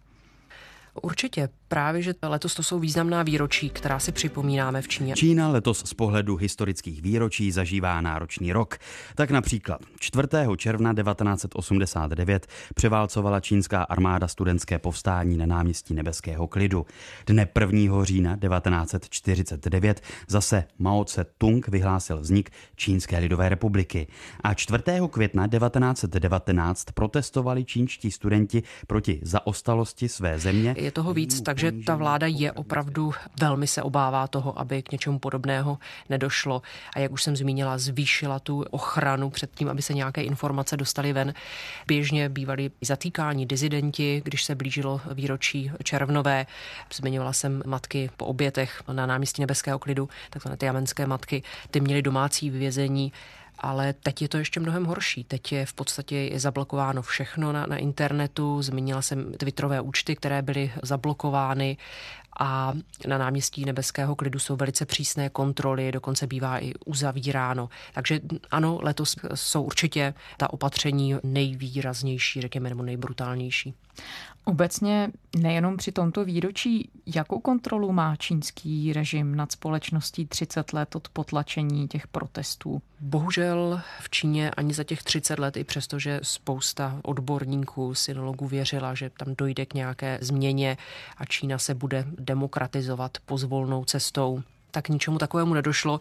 Určitě, 1.02 1.49
právě, 1.68 2.02
že 2.02 2.14
letos 2.22 2.54
to 2.54 2.62
jsou 2.62 2.78
významná 2.78 3.22
výročí, 3.22 3.70
která 3.70 3.98
si 3.98 4.12
připomínáme 4.12 4.82
v 4.82 4.88
Číně. 4.88 5.14
Čína 5.14 5.48
letos 5.48 5.82
z 5.87 5.94
pohledu 5.94 6.37
historických 6.37 7.02
výročí 7.02 7.52
zažívá 7.52 8.00
náročný 8.00 8.52
rok. 8.52 8.78
Tak 9.14 9.30
například 9.30 9.80
4. 10.00 10.28
června 10.56 10.94
1989 10.94 12.46
převálcovala 12.75 13.40
čínská 13.40 13.82
armáda 13.82 14.28
studentské 14.28 14.78
povstání 14.78 15.37
na 15.37 15.46
náměstí 15.46 15.94
Nebeského 15.94 16.48
klidu. 16.48 16.87
Dne 17.26 17.48
1. 17.60 18.04
října 18.04 18.37
1949 18.37 20.00
zase 20.28 20.64
Mao 20.78 21.04
Tse-tung 21.04 21.68
vyhlásil 21.68 22.20
vznik 22.20 22.50
Čínské 22.76 23.18
lidové 23.18 23.48
republiky. 23.48 24.06
A 24.40 24.54
4. 24.54 24.82
května 25.10 25.48
1919 25.48 26.84
protestovali 26.94 27.64
čínští 27.64 28.10
studenti 28.10 28.62
proti 28.87 29.20
zaostalosti 29.22 30.08
své 30.08 30.38
země. 30.38 30.75
Je 30.78 30.90
toho 30.90 31.14
víc, 31.14 31.40
takže 31.58 31.84
ta 31.84 31.96
vláda 31.96 32.26
je 32.26 32.52
opravdu 32.52 33.12
velmi 33.40 33.66
se 33.66 33.82
obává 33.82 34.26
toho, 34.26 34.58
aby 34.58 34.82
k 34.82 34.92
něčemu 34.92 35.18
podobného 35.18 35.78
nedošlo. 36.08 36.62
A 36.96 36.98
jak 36.98 37.12
už 37.12 37.22
jsem 37.22 37.36
zmínila, 37.36 37.78
zvýšila 37.78 38.38
tu 38.38 38.64
ochranu 38.70 39.30
před 39.30 39.50
tím, 39.54 39.68
aby 39.68 39.82
se 39.82 39.94
nějaké 39.94 40.22
informace 40.22 40.76
dostaly 40.76 41.12
ven. 41.12 41.34
Běžně 41.86 42.28
bývali 42.28 42.70
zatýkání 42.80 43.46
dizidenti, 43.46 44.22
když 44.24 44.44
se 44.44 44.54
blížilo 44.54 45.00
výročí 45.14 45.72
červnové. 45.82 46.46
Zmiňovala 46.94 47.32
jsem 47.32 47.62
matky 47.66 48.10
po 48.16 48.26
obětech 48.26 48.82
na 48.92 49.06
náměstí 49.06 49.42
Nebeského 49.42 49.78
klidu, 49.78 50.08
takzvané 50.30 50.56
ty 50.56 50.66
jamenské 50.66 51.06
matky. 51.06 51.42
Ty 51.70 51.80
měly 51.80 52.02
domácí 52.02 52.50
vězení 52.50 53.12
ale 53.60 53.92
teď 53.92 54.22
je 54.22 54.28
to 54.28 54.38
ještě 54.38 54.60
mnohem 54.60 54.84
horší. 54.84 55.24
Teď 55.24 55.52
je 55.52 55.66
v 55.66 55.72
podstatě 55.72 56.30
zablokováno 56.34 57.02
všechno 57.02 57.52
na, 57.52 57.66
na 57.66 57.76
internetu. 57.76 58.62
Zmínila 58.62 59.02
jsem 59.02 59.32
Twitterové 59.32 59.80
účty, 59.80 60.16
které 60.16 60.42
byly 60.42 60.72
zablokovány 60.82 61.76
a 62.40 62.72
na 63.06 63.18
náměstí 63.18 63.64
Nebeského 63.64 64.16
klidu 64.16 64.38
jsou 64.38 64.56
velice 64.56 64.86
přísné 64.86 65.28
kontroly, 65.28 65.92
dokonce 65.92 66.26
bývá 66.26 66.58
i 66.58 66.72
uzavíráno. 66.86 67.68
Takže 67.94 68.20
ano, 68.50 68.78
letos 68.82 69.16
jsou 69.34 69.62
určitě 69.62 70.14
ta 70.36 70.52
opatření 70.52 71.14
nejvýraznější, 71.22 72.40
řekněme, 72.40 72.68
nebo 72.68 72.82
nejbrutálnější. 72.82 73.74
Obecně 74.49 75.11
nejenom 75.37 75.76
při 75.76 75.93
tomto 75.93 76.25
výročí, 76.25 76.90
jakou 77.07 77.40
kontrolu 77.40 77.93
má 77.93 78.17
čínský 78.17 78.93
režim 78.93 79.35
nad 79.35 79.52
společností 79.52 80.26
30 80.26 80.73
let 80.73 80.97
od 80.97 81.09
potlačení 81.09 81.88
těch 81.88 82.07
protestů? 82.07 82.83
Bohužel 83.00 83.81
v 84.00 84.11
Číně 84.11 84.50
ani 84.50 84.75
za 84.75 84.85
těch 84.85 85.02
30 85.02 85.38
let, 85.38 85.57
i 85.57 85.64
přesto, 85.64 85.99
že 85.99 86.21
spousta 86.23 87.00
odborníků, 87.02 87.95
synologů 87.95 88.47
věřila, 88.47 88.95
že 88.95 89.11
tam 89.11 89.35
dojde 89.38 89.67
k 89.67 89.75
nějaké 89.75 90.19
změně 90.21 90.76
a 91.17 91.25
Čína 91.25 91.59
se 91.59 91.75
bude 91.75 92.05
demokratizovat 92.19 93.19
pozvolnou 93.26 93.85
cestou, 93.85 94.43
tak 94.70 94.88
ničemu 94.88 95.18
takovému 95.18 95.54
nedošlo. 95.54 96.00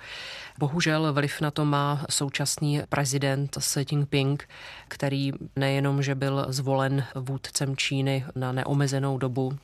Bohužel 0.58 1.14
vliv 1.14 1.42
na 1.42 1.52
to 1.52 1.66
má 1.66 2.06
současný 2.10 2.82
prezident 2.90 3.58
Xi 3.60 3.86
Jinping, 3.92 4.50
který 4.88 5.32
nejenom, 5.56 6.04
že 6.04 6.16
byl 6.16 6.46
zvolen 6.50 7.04
vůdcem 7.16 7.78
Číny 7.78 8.26
na 8.36 8.52
neomezenou 8.52 9.18
dobu, 9.18 9.58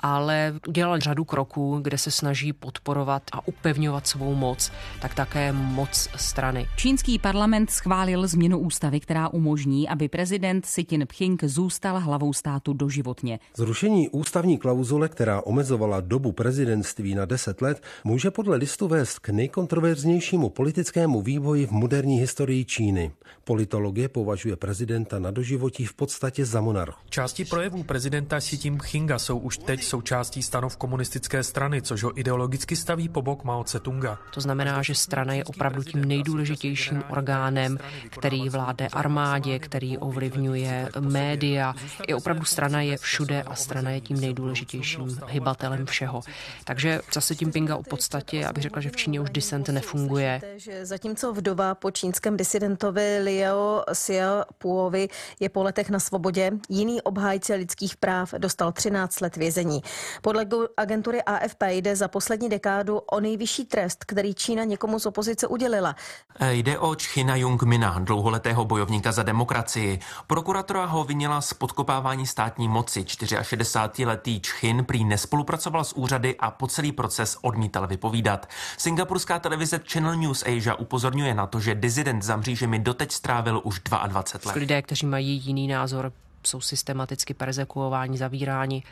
ale 0.00 0.54
udělal 0.68 1.00
řadu 1.00 1.24
kroků, 1.24 1.78
kde 1.82 1.98
se 1.98 2.10
snaží 2.10 2.52
podporovat 2.52 3.22
a 3.32 3.48
upevňovat 3.48 4.06
svou 4.06 4.34
moc, 4.34 4.72
tak 5.00 5.14
také 5.14 5.52
moc 5.52 6.08
strany. 6.16 6.68
Čínský 6.76 7.18
parlament 7.18 7.70
schválil 7.70 8.26
změnu 8.26 8.58
ústavy, 8.58 9.00
která 9.00 9.28
umožní, 9.28 9.88
aby 9.88 10.08
prezident 10.08 10.66
Xi 10.66 10.86
Jinping 10.90 11.44
zůstal 11.44 12.00
hlavou 12.00 12.32
státu 12.32 12.72
doživotně. 12.72 13.38
Zrušení 13.56 14.08
ústavní 14.08 14.58
klauzule, 14.58 15.08
která 15.08 15.40
omezovala 15.40 16.00
dobu 16.00 16.32
prezidentství 16.32 17.14
na 17.14 17.24
10 17.24 17.62
let, 17.62 17.82
může 18.04 18.30
podle 18.30 18.56
listu 18.56 18.88
vést 18.88 19.18
k 19.18 19.28
nejkontroverznějšímu 19.28 20.48
politickému 20.48 21.22
vývoji 21.22 21.66
v 21.66 21.70
moderní 21.70 22.18
historii 22.18 22.64
Číny. 22.64 23.12
Politologie 23.44 24.08
považuje 24.08 24.56
prezidenta 24.56 25.18
na 25.18 25.30
doživotí 25.30 25.86
v 25.86 25.94
podstatě 25.94 26.44
za 26.44 26.60
monarchu. 26.60 27.00
Části 27.10 27.44
projevů 27.44 27.82
prezidenta 27.82 28.38
Xi 28.38 28.58
Jinpinga 28.64 29.18
jsou 29.18 29.38
už 29.38 29.58
teď 29.58 29.82
součástí 29.88 30.42
stanov 30.42 30.76
komunistické 30.76 31.42
strany, 31.42 31.82
což 31.82 32.02
ho 32.02 32.20
ideologicky 32.20 32.76
staví 32.76 33.08
po 33.08 33.22
bok 33.22 33.44
Mao 33.44 33.62
Tse-tunga. 33.62 34.18
To 34.34 34.40
znamená, 34.40 34.82
že 34.82 34.94
strana 34.94 35.34
je 35.34 35.44
opravdu 35.44 35.82
tím 35.82 36.04
nejdůležitějším 36.04 37.04
orgánem, 37.10 37.78
který 38.10 38.48
vládne 38.48 38.88
armádě, 38.88 39.58
který 39.58 39.98
ovlivňuje 39.98 40.88
média. 41.00 41.74
I 42.06 42.14
opravdu 42.14 42.44
strana 42.44 42.80
je 42.80 42.96
všude 42.96 43.42
a 43.42 43.54
strana 43.54 43.90
je 43.90 44.00
tím 44.00 44.20
nejdůležitějším 44.20 45.18
hybatelem 45.26 45.86
všeho. 45.86 46.20
Takže 46.64 47.00
zase 47.12 47.34
tím 47.34 47.52
Pinga 47.52 47.76
o 47.76 47.82
podstatě, 47.82 48.46
abych 48.46 48.62
řekla, 48.62 48.82
že 48.82 48.90
v 48.90 48.96
Číně 48.96 49.20
už 49.20 49.30
disent 49.30 49.68
nefunguje. 49.68 50.40
Zatímco 50.82 51.32
vdova 51.32 51.74
po 51.74 51.90
čínském 51.90 52.36
disidentovi 52.36 53.18
Liao 53.22 53.84
Xiaopuovi 53.92 55.08
je 55.40 55.48
po 55.48 55.62
letech 55.62 55.90
na 55.90 56.00
svobodě, 56.00 56.50
jiný 56.68 57.02
obhájce 57.02 57.54
lidských 57.54 57.96
práv 57.96 58.34
dostal 58.38 58.72
13 58.72 59.20
let 59.20 59.36
vězení. 59.36 59.77
Podle 60.22 60.46
agentury 60.76 61.22
AFP 61.22 61.62
jde 61.68 61.96
za 61.96 62.08
poslední 62.08 62.48
dekádu 62.48 62.98
o 62.98 63.20
nejvyšší 63.20 63.64
trest, 63.64 64.04
který 64.04 64.34
Čína 64.34 64.64
někomu 64.64 64.98
z 64.98 65.06
opozice 65.06 65.46
udělila. 65.46 65.96
E, 66.40 66.54
jde 66.54 66.78
o 66.78 66.94
Čchina 66.94 67.36
Jungmina, 67.36 67.98
dlouholetého 67.98 68.64
bojovníka 68.64 69.12
za 69.12 69.22
demokracii. 69.22 69.98
Prokuratura 70.26 70.84
ho 70.84 71.04
vinila 71.04 71.40
z 71.40 71.54
podkopávání 71.54 72.26
státní 72.26 72.68
moci. 72.68 73.00
64-letý 73.02 74.40
Čchin 74.40 74.84
prý 74.84 75.04
nespolupracoval 75.04 75.84
s 75.84 75.96
úřady 75.96 76.36
a 76.38 76.50
po 76.50 76.66
celý 76.66 76.92
proces 76.92 77.38
odmítal 77.42 77.86
vypovídat. 77.86 78.48
Singapurská 78.78 79.38
televize 79.38 79.80
Channel 79.92 80.16
News 80.16 80.42
Asia 80.42 80.74
upozorňuje 80.74 81.34
na 81.34 81.46
to, 81.46 81.60
že 81.60 81.74
dizident 81.74 82.22
za 82.22 82.36
mřížemi 82.36 82.78
doteď 82.78 83.12
strávil 83.12 83.60
už 83.64 83.80
22 83.80 84.52
let. 84.52 84.60
Lidé, 84.60 84.82
kteří 84.82 85.06
mají 85.06 85.42
jiný 85.44 85.68
názor, 85.68 86.12
jsou 86.46 86.60
systematicky 86.60 87.34
persekuováni, 87.34 88.18
zavíráni 88.18 88.82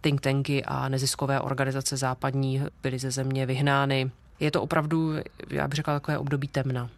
think 0.00 0.20
tanky 0.20 0.64
a 0.64 0.88
neziskové 0.88 1.40
organizace 1.40 1.96
západní 1.96 2.62
byly 2.82 2.98
ze 2.98 3.10
země 3.10 3.46
vyhnány. 3.46 4.10
Je 4.40 4.50
to 4.50 4.62
opravdu, 4.62 5.12
já 5.50 5.68
bych 5.68 5.76
řekla, 5.76 5.94
takové 5.94 6.18
období 6.18 6.48
temna. 6.48 6.90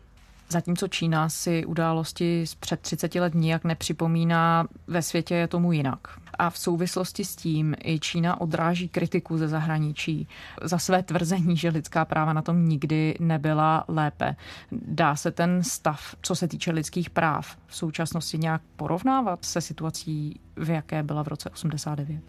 Zatímco 0.53 0.89
Čína 0.89 1.29
si 1.29 1.65
události 1.67 2.47
z 2.47 2.55
před 2.55 2.81
30 2.81 3.15
let 3.15 3.35
nijak 3.35 3.65
nepřipomíná, 3.65 4.67
ve 4.87 5.03
světě 5.03 5.35
je 5.35 5.49
tomu 5.49 5.73
jinak. 5.73 5.99
A 6.39 6.51
v 6.51 6.59
souvislosti 6.59 7.25
s 7.25 7.37
tím 7.37 7.75
i 7.85 7.99
Čína 8.01 8.41
odráží 8.41 8.89
kritiku 8.89 9.39
ze 9.39 9.49
zahraničí 9.49 10.29
za 10.63 10.79
své 10.79 11.03
tvrzení, 11.03 11.57
že 11.57 11.69
lidská 11.69 12.05
práva 12.05 12.33
na 12.33 12.43
tom 12.43 12.69
nikdy 12.69 13.15
nebyla 13.21 13.85
lépe. 13.89 14.37
Dá 14.73 15.17
se 15.17 15.31
ten 15.31 15.63
stav, 15.63 16.15
co 16.23 16.35
se 16.35 16.49
týče 16.49 16.73
lidských 16.73 17.11
práv, 17.11 17.57
v 17.67 17.77
současnosti 17.77 18.39
nějak 18.39 18.63
porovnávat 18.77 19.45
se 19.45 19.61
situací, 19.61 20.41
v 20.57 20.71
jaké 20.71 21.03
byla 21.03 21.25
v 21.25 21.29
roce 21.29 21.51
89? 21.51 22.23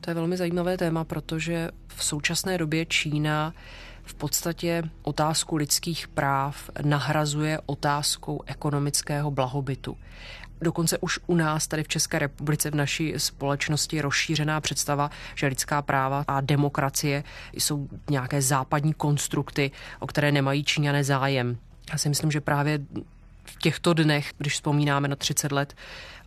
To 0.00 0.10
je 0.10 0.14
velmi 0.14 0.36
zajímavé 0.36 0.78
téma, 0.78 1.04
protože 1.04 1.70
v 1.88 2.04
současné 2.04 2.58
době 2.58 2.86
Čína 2.86 3.52
v 4.12 4.14
podstatě 4.14 4.82
otázku 5.02 5.56
lidských 5.56 6.08
práv 6.08 6.70
nahrazuje 6.84 7.58
otázkou 7.66 8.40
ekonomického 8.46 9.30
blahobytu. 9.30 9.96
Dokonce 10.60 10.98
už 10.98 11.20
u 11.26 11.34
nás 11.34 11.66
tady 11.66 11.82
v 11.82 11.88
České 11.88 12.18
republice 12.18 12.70
v 12.70 12.74
naší 12.74 13.14
společnosti 13.16 14.00
rozšířená 14.00 14.60
představa, 14.60 15.10
že 15.34 15.46
lidská 15.46 15.82
práva 15.82 16.24
a 16.28 16.40
demokracie 16.40 17.24
jsou 17.52 17.88
nějaké 18.10 18.42
západní 18.42 18.92
konstrukty, 18.94 19.70
o 20.00 20.06
které 20.06 20.32
nemají 20.32 20.64
Číňané 20.64 21.04
zájem. 21.04 21.56
Já 21.92 21.98
si 21.98 22.08
myslím, 22.08 22.30
že 22.30 22.40
právě 22.40 22.78
v 23.44 23.58
těchto 23.58 23.94
dnech, 23.94 24.32
když 24.38 24.52
vzpomínáme 24.52 25.08
na 25.08 25.16
30 25.16 25.52
let 25.52 25.74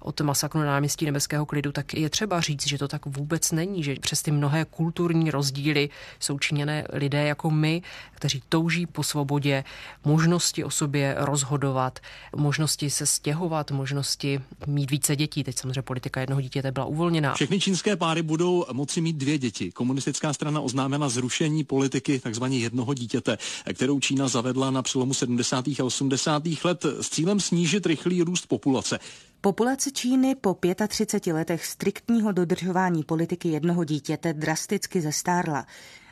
od 0.06 0.22
masakru 0.22 0.60
na 0.60 0.66
náměstí 0.66 1.06
Nebeského 1.06 1.46
klidu, 1.46 1.72
tak 1.72 1.94
je 1.94 2.10
třeba 2.10 2.42
říct, 2.42 2.68
že 2.68 2.78
to 2.78 2.88
tak 2.88 3.06
vůbec 3.06 3.52
není, 3.52 3.84
že 3.84 3.96
přes 4.02 4.22
ty 4.22 4.32
mnohé 4.32 4.66
kulturní 4.66 5.32
rozdíly 5.32 5.90
jsou 6.20 6.40
činěné 6.40 6.88
lidé 6.94 7.24
jako 7.24 7.52
my, 7.52 7.82
kteří 8.12 8.44
touží 8.50 8.86
po 8.86 9.04
svobodě, 9.04 9.64
možnosti 10.06 10.64
o 10.64 10.70
sobě 10.70 11.16
rozhodovat, 11.18 12.00
možnosti 12.36 12.90
se 12.90 13.06
stěhovat, 13.06 13.72
možnosti 13.72 14.42
mít 14.68 14.92
více 14.92 15.16
dětí. 15.16 15.44
Teď 15.44 15.60
samozřejmě 15.60 15.82
politika 15.82 16.20
jednoho 16.22 16.42
dítěte 16.42 16.72
byla 16.72 16.86
uvolněná. 16.86 17.34
Všechny 17.34 17.60
čínské 17.60 17.96
páry 17.96 18.22
budou 18.22 18.66
moci 18.74 19.02
mít 19.02 19.16
dvě 19.16 19.38
děti. 19.38 19.72
Komunistická 19.72 20.34
strana 20.34 20.62
oznámila 20.62 21.10
zrušení 21.10 21.64
politiky 21.64 22.20
takzvaně 22.20 22.58
jednoho 22.58 22.94
dítěte, 22.94 23.38
kterou 23.74 24.00
Čína 24.00 24.28
zavedla 24.28 24.72
na 24.72 24.82
přelomu 24.82 25.14
70. 25.14 25.68
a 25.68 25.84
80. 25.84 26.44
let 26.64 26.86
s 27.02 27.10
cílem 27.10 27.40
snížit 27.40 27.86
rychlý 27.86 28.22
růst 28.22 28.48
populace. 28.48 29.00
Populace 29.46 29.92
Číny 29.92 30.36
po 30.36 30.58
35 30.88 31.34
letech 31.34 31.66
striktního 31.66 32.32
dodržování 32.32 33.04
politiky 33.04 33.50
jednoho 33.50 33.84
dítěte 33.84 34.34
drasticky 34.34 35.02
zestárla. 35.02 35.66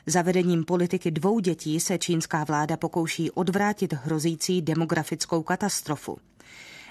Zavedením 0.06 0.64
politiky 0.64 1.10
dvou 1.10 1.40
dětí 1.40 1.80
se 1.80 1.98
čínská 1.98 2.44
vláda 2.44 2.76
pokouší 2.76 3.30
odvrátit 3.30 3.92
hrozící 3.92 4.62
demografickou 4.62 5.42
katastrofu. 5.42 6.18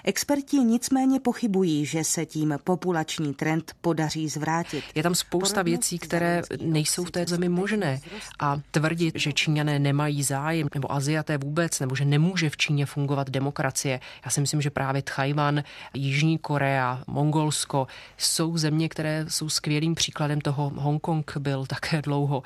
Experti 0.04 0.56
nicméně 0.56 1.20
pochybují, 1.20 1.86
že 1.86 2.04
se 2.04 2.26
tím 2.26 2.58
populační 2.64 3.34
trend 3.34 3.72
podaří 3.80 4.28
zvrátit. 4.28 4.84
Je 4.94 5.02
tam 5.02 5.14
spousta 5.14 5.62
věcí, 5.62 5.98
které 5.98 6.42
nejsou 6.60 7.04
v 7.04 7.10
té 7.10 7.26
zemi 7.26 7.48
možné. 7.48 8.00
A 8.40 8.60
tvrdit, 8.70 9.14
že 9.18 9.32
Číňané 9.32 9.78
nemají 9.78 10.22
zájem, 10.22 10.68
nebo 10.74 10.92
Aziaté 10.92 11.38
vůbec, 11.38 11.80
nebo 11.80 11.96
že 11.96 12.04
nemůže 12.04 12.50
v 12.50 12.56
Číně 12.56 12.86
fungovat 12.86 13.30
demokracie. 13.30 14.00
Já 14.24 14.30
si 14.30 14.40
myslím, 14.40 14.60
že 14.60 14.70
právě 14.70 15.02
Tchajvan, 15.02 15.62
Jižní 15.94 16.38
Korea, 16.38 17.02
Mongolsko 17.06 17.86
jsou 18.18 18.58
země, 18.58 18.88
které 18.88 19.24
jsou 19.28 19.48
skvělým 19.48 19.94
příkladem 19.94 20.40
toho. 20.40 20.72
Hongkong 20.76 21.36
byl 21.38 21.66
také 21.66 22.02
dlouho 22.02 22.42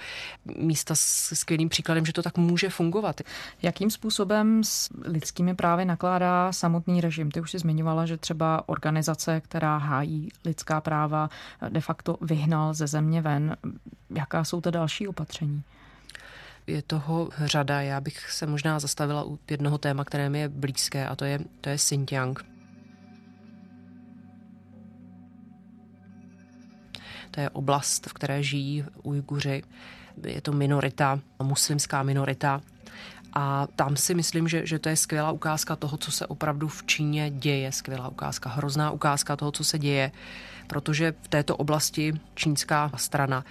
místa 0.57 0.95
s 0.95 1.35
skvělým 1.35 1.69
příkladem, 1.69 2.07
že 2.07 2.13
to 2.13 2.23
tak 2.23 2.39
může 2.39 2.69
fungovat. 2.69 3.21
Jakým 3.63 3.91
způsobem 3.91 4.65
s 4.65 4.89
lidskými 5.05 5.55
právy 5.55 5.85
nakládá 5.85 6.53
samotný 6.53 7.01
režim? 7.01 7.31
Ty 7.31 7.41
už 7.41 7.48
si 7.49 7.59
zmiňovala, 7.59 8.07
že 8.07 8.17
třeba 8.17 8.69
organizace, 8.69 9.41
která 9.41 9.77
hájí 9.77 10.29
lidská 10.45 10.81
práva, 10.81 11.31
de 11.69 11.81
facto 11.81 12.17
vyhnal 12.21 12.75
ze 12.75 12.87
země 12.87 13.23
ven. 13.23 13.57
Jaká 14.11 14.45
jsou 14.45 14.61
to 14.61 14.71
další 14.71 15.09
opatření? 15.09 15.63
je 16.69 16.83
toho 16.83 17.29
řada. 17.45 17.81
Já 17.81 18.01
bych 18.01 18.31
se 18.31 18.47
možná 18.47 18.79
zastavila 18.79 19.25
u 19.25 19.39
jednoho 19.51 19.79
téma, 19.79 20.05
které 20.05 20.31
mi 20.31 20.39
je 20.41 20.49
blízké, 20.49 21.07
a 21.09 21.17
to 21.17 21.25
je, 21.25 21.39
to 21.61 21.69
je 21.69 21.77
Xinjiang. 21.77 22.45
To 27.31 27.41
je 27.41 27.51
oblast, 27.51 28.07
v 28.07 28.13
které 28.13 28.43
žijí 28.43 28.85
Ujguři. 29.03 29.63
Je 30.27 30.41
to 30.41 30.53
minorita, 30.53 31.21
muslimská 31.43 32.03
minorita. 32.03 32.61
A 33.33 33.67
tam 33.77 33.97
si 33.97 34.15
myslím, 34.15 34.49
že, 34.49 34.67
že 34.67 34.79
to 34.79 34.89
je 34.89 34.97
skvělá 34.97 35.31
ukázka 35.33 35.77
toho, 35.77 35.97
co 35.97 36.13
se 36.13 36.27
opravdu 36.27 36.69
v 36.69 36.87
Číně 36.87 37.31
děje. 37.31 37.73
Skvělá 37.73 38.09
ukázka, 38.09 38.51
hrozná 38.51 38.91
ukázka 38.91 39.37
toho, 39.37 39.53
co 39.53 39.65
se 39.65 39.79
děje, 39.79 40.13
protože 40.67 41.15
v 41.23 41.29
této 41.29 41.57
oblasti 41.57 42.15
čínská 42.35 42.91
strana 42.97 43.45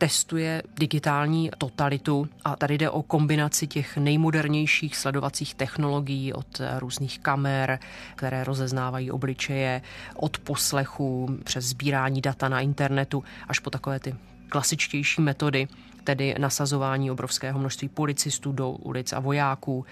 testuje 0.00 0.62
digitální 0.78 1.50
totalitu 1.58 2.28
a 2.44 2.56
tady 2.56 2.78
jde 2.78 2.90
o 2.90 3.02
kombinaci 3.02 3.66
těch 3.66 3.96
nejmodernějších 3.96 4.96
sledovacích 4.96 5.54
technologií 5.54 6.32
od 6.32 6.60
různých 6.78 7.18
kamer, 7.18 7.78
které 8.16 8.44
rozeznávají 8.44 9.10
obličeje, 9.10 9.82
od 10.14 10.38
poslechu 10.38 11.38
přes 11.44 11.64
sbírání 11.64 12.20
data 12.20 12.48
na 12.48 12.60
internetu 12.60 13.24
až 13.48 13.58
po 13.58 13.70
takové 13.70 14.00
ty 14.00 14.14
klasičtější 14.50 15.20
metody, 15.22 15.68
tedy 16.04 16.34
nasazování 16.38 17.10
obrovského 17.10 17.58
množství 17.58 17.88
policistů 17.88 18.52
do 18.52 18.70
ulic 18.70 19.12
a 19.12 19.20
vojáků. 19.20 19.86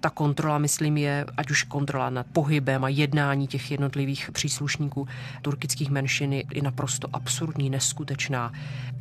Ta 0.00 0.10
kontrola, 0.10 0.58
myslím, 0.58 0.96
je 0.96 1.24
ať 1.36 1.50
už 1.50 1.62
kontrola 1.62 2.10
nad 2.10 2.26
pohybem 2.26 2.84
a 2.84 2.88
jednání 2.88 3.46
těch 3.46 3.70
jednotlivých 3.70 4.30
příslušníků 4.32 5.08
turkických 5.42 5.90
menšin 5.90 6.32
je 6.32 6.62
naprosto 6.62 7.08
absurdní, 7.12 7.70
neskutečná. 7.70 8.52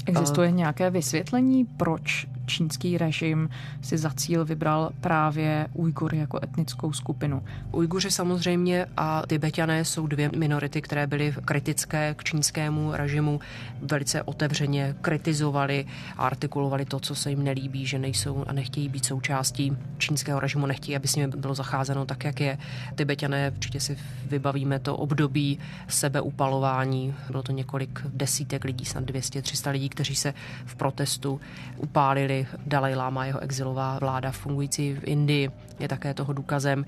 Existuje 0.06 0.52
nějaké 0.52 0.90
vysvětlení, 0.90 1.66
proč 1.66 2.28
čínský 2.46 2.98
režim 2.98 3.50
si 3.82 3.98
za 3.98 4.10
cíl 4.10 4.46
vybral 4.46 4.92
právě 5.02 5.68
Ujgury 5.74 6.18
jako 6.18 6.40
etnickou 6.44 6.94
skupinu? 6.94 7.44
Ujguři 7.72 8.12
samozřejmě 8.12 8.86
a 8.98 9.24
Tibetané 9.28 9.86
jsou 9.86 10.08
dvě 10.08 10.30
minority, 10.38 10.82
které 10.82 11.08
byly 11.08 11.34
kritické 11.46 12.16
k 12.18 12.24
čínskému 12.24 12.92
režimu, 12.94 13.40
velice 13.82 14.24
otevřeně 14.24 14.96
kritizovali 15.02 15.86
a 16.18 16.25
artikulovali 16.25 16.86
to, 16.86 17.00
co 17.00 17.16
se 17.16 17.30
jim 17.30 17.44
nelíbí, 17.44 17.86
že 17.86 18.00
nejsou 18.00 18.44
a 18.48 18.54
nechtějí 18.54 18.90
být 18.90 19.06
součástí 19.06 19.78
čínského 19.98 20.40
režimu, 20.40 20.66
nechtějí, 20.66 20.85
aby 20.94 21.08
s 21.08 21.15
nimi 21.15 21.27
bylo 21.27 21.56
zacházeno 21.56 22.06
tak, 22.06 22.24
jak 22.24 22.42
je. 22.42 22.58
Tibetané, 22.96 23.51
určitě 23.51 23.80
si 23.80 23.98
vybavíme 24.25 24.80
to 24.80 24.98
období 24.98 25.60
sebeupalování, 25.88 27.15
bylo 27.27 27.44
to 27.44 27.51
několik 27.51 28.01
desítek 28.06 28.63
lidí, 28.63 28.86
snad 28.86 29.04
200-300 29.04 29.72
lidí, 29.72 29.89
kteří 29.89 30.15
se 30.15 30.34
v 30.65 30.75
protestu 30.75 31.42
upálili. 31.77 32.48
Dalaj 32.65 32.96
Lama, 32.96 33.25
jeho 33.25 33.39
exilová 33.39 34.00
vláda 34.00 34.32
fungující 34.32 34.94
v 34.94 35.04
Indii, 35.04 35.50
je 35.80 35.88
také 35.88 36.13
toho 36.13 36.34
důkazem. 36.34 36.86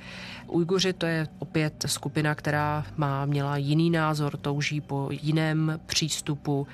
Ujguři 0.47 0.93
to 0.93 1.05
je 1.05 1.27
opět 1.39 1.83
skupina, 1.87 2.35
která 2.35 2.85
má, 2.97 3.25
měla 3.25 3.57
jiný 3.57 3.89
názor, 3.89 4.37
touží 4.37 4.81
po 4.81 5.09
jiném 5.11 5.79
přístupu, 5.85 6.67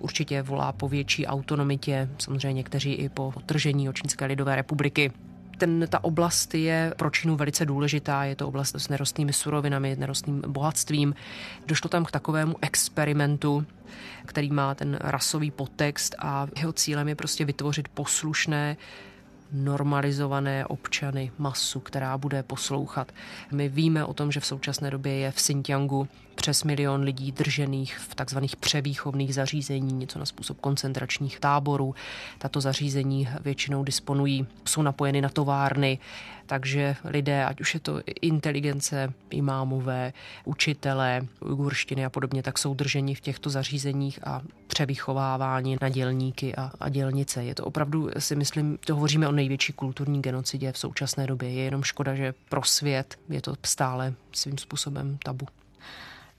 určitě 0.00 0.42
volá 0.42 0.72
po 0.72 0.88
větší 0.88 1.26
autonomitě, 1.26 2.08
samozřejmě 2.18 2.52
někteří 2.52 2.92
i 2.92 3.08
po 3.08 3.32
otržení 3.36 3.88
od 3.88 3.96
Čínské 3.96 4.24
lidové 4.24 4.56
republiky 4.56 5.12
ten, 5.60 5.86
ta 5.88 6.04
oblast 6.04 6.54
je 6.54 6.94
pro 6.96 7.10
Čínu 7.10 7.36
velice 7.36 7.66
důležitá. 7.66 8.24
Je 8.24 8.36
to 8.36 8.48
oblast 8.48 8.74
s 8.74 8.88
nerostnými 8.88 9.32
surovinami, 9.32 9.96
nerostným 9.98 10.42
bohatstvím. 10.46 11.14
Došlo 11.66 11.88
tam 11.88 12.04
k 12.04 12.10
takovému 12.10 12.54
experimentu, 12.60 13.66
který 14.26 14.50
má 14.50 14.74
ten 14.74 14.98
rasový 15.00 15.50
podtext 15.50 16.14
a 16.18 16.46
jeho 16.56 16.72
cílem 16.72 17.08
je 17.08 17.14
prostě 17.14 17.44
vytvořit 17.44 17.88
poslušné 17.88 18.76
normalizované 19.52 20.66
občany, 20.66 21.32
masu, 21.38 21.80
která 21.80 22.18
bude 22.18 22.42
poslouchat. 22.42 23.12
My 23.52 23.68
víme 23.68 24.04
o 24.04 24.14
tom, 24.14 24.32
že 24.32 24.40
v 24.40 24.46
současné 24.46 24.90
době 24.90 25.12
je 25.12 25.30
v 25.30 25.34
Xinjiangu 25.34 26.08
přes 26.40 26.64
milion 26.64 27.00
lidí 27.00 27.32
držených 27.32 27.98
v 27.98 28.14
takzvaných 28.14 28.56
převýchovných 28.56 29.34
zařízení, 29.34 29.92
něco 29.92 30.18
na 30.18 30.26
způsob 30.26 30.60
koncentračních 30.60 31.40
táborů. 31.40 31.94
Tato 32.38 32.60
zařízení 32.60 33.28
většinou 33.40 33.84
disponují, 33.84 34.46
jsou 34.64 34.82
napojeny 34.82 35.20
na 35.20 35.28
továrny, 35.28 35.98
takže 36.46 36.96
lidé, 37.04 37.44
ať 37.44 37.60
už 37.60 37.74
je 37.74 37.80
to 37.80 38.00
inteligence, 38.22 39.12
imámové, 39.30 40.12
učitelé, 40.44 41.26
ujgurštiny 41.40 42.04
a 42.04 42.10
podobně, 42.10 42.42
tak 42.42 42.58
jsou 42.58 42.74
drženi 42.74 43.14
v 43.14 43.20
těchto 43.20 43.50
zařízeních 43.50 44.26
a 44.26 44.42
převychovávání 44.66 45.76
na 45.80 45.88
dělníky 45.88 46.56
a, 46.56 46.72
a 46.80 46.88
dělnice. 46.88 47.44
Je 47.44 47.54
to 47.54 47.64
opravdu, 47.64 48.10
si 48.18 48.36
myslím, 48.36 48.78
to 48.86 48.94
hovoříme 48.94 49.28
o 49.28 49.32
největší 49.32 49.72
kulturní 49.72 50.22
genocidě 50.22 50.72
v 50.72 50.78
současné 50.78 51.26
době. 51.26 51.50
Je 51.50 51.62
jenom 51.62 51.82
škoda, 51.82 52.14
že 52.14 52.34
pro 52.48 52.62
svět 52.62 53.18
je 53.28 53.42
to 53.42 53.54
stále 53.64 54.14
svým 54.32 54.58
způsobem 54.58 55.18
tabu. 55.24 55.46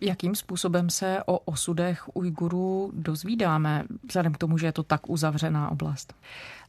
Jakým 0.02 0.36
způsobem 0.36 0.90
se 0.90 1.20
o 1.26 1.40
osudech 1.40 2.16
Ujgurů 2.16 2.92
dozvídáme, 2.94 3.84
vzhledem 4.08 4.34
k 4.34 4.38
tomu, 4.38 4.58
že 4.58 4.66
je 4.66 4.72
to 4.72 4.84
tak 4.84 5.10
uzavřená 5.10 5.72
oblast? 5.72 6.14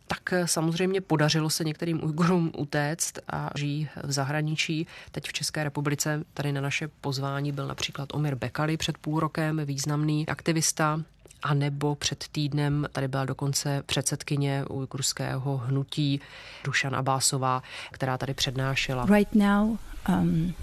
tak 0.07 0.35
samozřejmě 0.45 1.01
podařilo 1.01 1.51
se 1.51 1.65
některým 1.65 2.05
Ujgurům 2.05 2.53
utéct 2.57 3.19
a 3.33 3.51
žijí 3.55 3.89
v 4.05 4.13
zahraničí. 4.13 4.87
Teď 5.11 5.29
v 5.29 5.33
České 5.33 5.65
republice 5.65 6.25
tady 6.35 6.53
na 6.53 6.61
naše 6.61 6.89
pozvání 6.89 7.53
byl 7.53 7.67
například 7.67 8.09
Omir 8.15 8.35
Bekali 8.35 8.77
před 8.77 8.99
půl 8.99 9.21
rokem, 9.21 9.61
významný 9.65 10.29
aktivista, 10.29 11.01
a 11.43 11.55
nebo 11.55 11.95
před 11.95 12.25
týdnem 12.33 12.87
tady 12.93 13.09
byla 13.09 13.25
dokonce 13.25 13.83
předsedkyně 13.87 14.65
ujgurského 14.65 15.57
hnutí 15.57 16.21
Dušan 16.65 16.95
Abásová, 16.95 17.63
která 17.93 18.19
tady 18.19 18.35
přednášela. 18.35 19.07
Right 19.07 19.35
now, 19.35 19.77
um, 20.09 20.55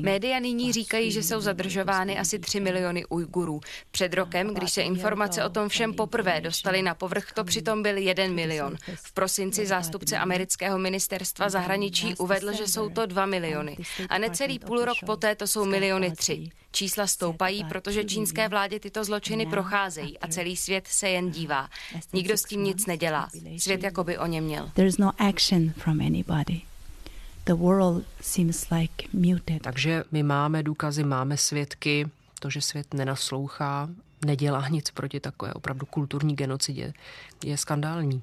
Média 0.00 0.38
nyní 0.38 0.72
říkají, 0.72 1.12
že 1.12 1.22
jsou 1.22 1.40
zadržovány 1.40 2.18
asi 2.18 2.38
3 2.38 2.60
miliony 2.60 3.06
Ujgurů. 3.06 3.60
Před 3.90 4.14
rokem, 4.14 4.54
když 4.54 4.70
se 4.72 4.82
informace 4.82 5.44
o 5.44 5.48
tom 5.48 5.68
všem 5.68 5.94
poprvé 5.94 6.40
dostaly 6.40 6.82
na 6.82 6.94
povrch, 6.94 7.32
to 7.32 7.44
přitom 7.44 7.82
byl 7.82 7.96
1 7.96 8.26
milion. 8.26 8.76
V 8.94 9.12
prosinci 9.12 9.66
zástupce 9.66 10.18
amerického 10.18 10.78
ministerstva 10.78 11.48
zahraničí 11.48 12.14
uvedl, 12.18 12.52
že 12.52 12.66
jsou 12.66 12.88
to 12.88 13.06
2 13.06 13.26
miliony. 13.26 13.76
A 14.08 14.18
necelý 14.18 14.58
půl 14.58 14.84
rok 14.84 14.96
poté 15.06 15.34
to 15.34 15.46
jsou 15.46 15.64
miliony 15.64 16.10
3. 16.10 16.48
Čísla 16.72 17.06
stoupají, 17.06 17.64
protože 17.64 18.04
čínské 18.04 18.48
vládě 18.48 18.80
tyto 18.80 19.04
zločiny 19.04 19.46
procházejí 19.46 20.18
a 20.18 20.28
celý 20.28 20.56
svět 20.56 20.86
se 20.86 21.08
jen 21.08 21.30
dívá. 21.30 21.68
Nikdo 22.12 22.36
s 22.36 22.42
tím 22.42 22.64
nic 22.64 22.86
nedělá. 22.86 23.28
Svět 23.58 23.82
jako 23.82 24.04
by 24.04 24.18
o 24.18 24.26
něm 24.26 24.44
měl. 24.44 24.70
The 27.48 27.54
world 27.54 28.04
seems 28.20 28.70
like 28.70 29.08
muted. 29.12 29.62
Takže 29.62 30.04
my 30.12 30.22
máme 30.22 30.62
důkazy, 30.62 31.04
máme 31.04 31.36
svědky, 31.36 32.08
to, 32.40 32.50
že 32.50 32.60
svět 32.60 32.94
nenaslouchá, 32.94 33.88
nedělá 34.24 34.68
nic 34.68 34.90
proti 34.90 35.20
takové 35.20 35.54
opravdu 35.54 35.86
kulturní 35.86 36.36
genocidě, 36.36 36.92
je 37.44 37.56
skandální. 37.56 38.22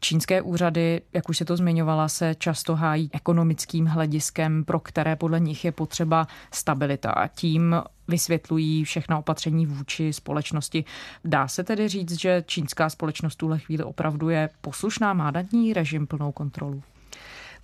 Čínské 0.00 0.42
úřady, 0.42 1.02
jak 1.12 1.28
už 1.28 1.38
se 1.38 1.44
to 1.44 1.56
zmiňovala, 1.56 2.08
se 2.08 2.34
často 2.34 2.76
hájí 2.76 3.10
ekonomickým 3.12 3.86
hlediskem, 3.86 4.64
pro 4.64 4.80
které 4.80 5.16
podle 5.16 5.40
nich 5.40 5.64
je 5.64 5.72
potřeba 5.72 6.28
stabilita 6.52 7.10
a 7.10 7.26
tím 7.26 7.82
vysvětlují 8.08 8.84
všechna 8.84 9.18
opatření 9.18 9.66
vůči 9.66 10.12
společnosti. 10.12 10.84
Dá 11.24 11.48
se 11.48 11.64
tedy 11.64 11.88
říct, 11.88 12.20
že 12.20 12.44
čínská 12.46 12.90
společnost 12.90 13.36
tuhle 13.36 13.58
chvíli 13.58 13.84
opravdu 13.84 14.28
je 14.28 14.50
poslušná, 14.60 15.12
má 15.12 15.30
nad 15.30 15.52
ní 15.52 15.72
režim 15.72 16.06
plnou 16.06 16.32
kontrolu? 16.32 16.82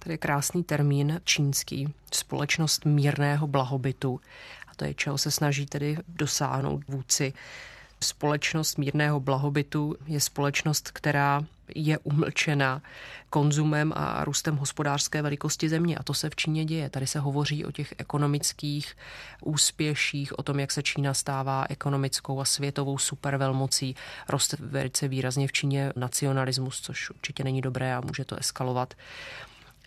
Tady 0.05 0.15
je 0.15 0.19
krásný 0.19 0.65
termín 0.65 1.21
čínský, 1.25 1.95
společnost 2.13 2.85
mírného 2.85 3.47
blahobytu. 3.47 4.21
A 4.69 4.75
to 4.77 4.85
je, 4.85 4.95
čeho 4.95 5.19
se 5.19 5.31
snaží 5.31 5.67
tedy 5.67 5.99
dosáhnout 6.09 6.83
vůdci. 6.89 7.33
Společnost 8.01 8.79
mírného 8.79 9.21
blahobytu 9.21 9.97
je 10.07 10.21
společnost, 10.21 10.91
která 10.91 11.45
je 11.75 11.99
umlčena 11.99 12.83
konzumem 13.31 13.93
a 13.97 14.25
růstem 14.25 14.57
hospodářské 14.57 15.23
velikosti 15.23 15.69
země. 15.69 15.97
A 15.97 16.03
to 16.03 16.15
se 16.15 16.31
v 16.31 16.37
Číně 16.37 16.65
děje. 16.65 16.91
Tady 16.91 17.07
se 17.07 17.21
hovoří 17.21 17.65
o 17.65 17.73
těch 17.73 17.95
ekonomických 17.99 18.97
úspěších, 19.43 20.39
o 20.39 20.43
tom, 20.43 20.61
jak 20.61 20.73
se 20.73 20.83
Čína 20.83 21.15
stává 21.15 21.67
ekonomickou 21.69 22.41
a 22.41 22.45
světovou 22.45 22.99
supervelmocí. 22.99 23.97
Roste 24.29 24.57
velice 24.61 25.09
výrazně 25.09 25.49
v 25.49 25.53
Číně 25.53 25.93
nacionalismus, 25.97 26.81
což 26.81 27.11
určitě 27.11 27.45
není 27.45 27.61
dobré 27.61 27.95
a 27.95 28.01
může 28.01 28.25
to 28.25 28.37
eskalovat 28.37 28.95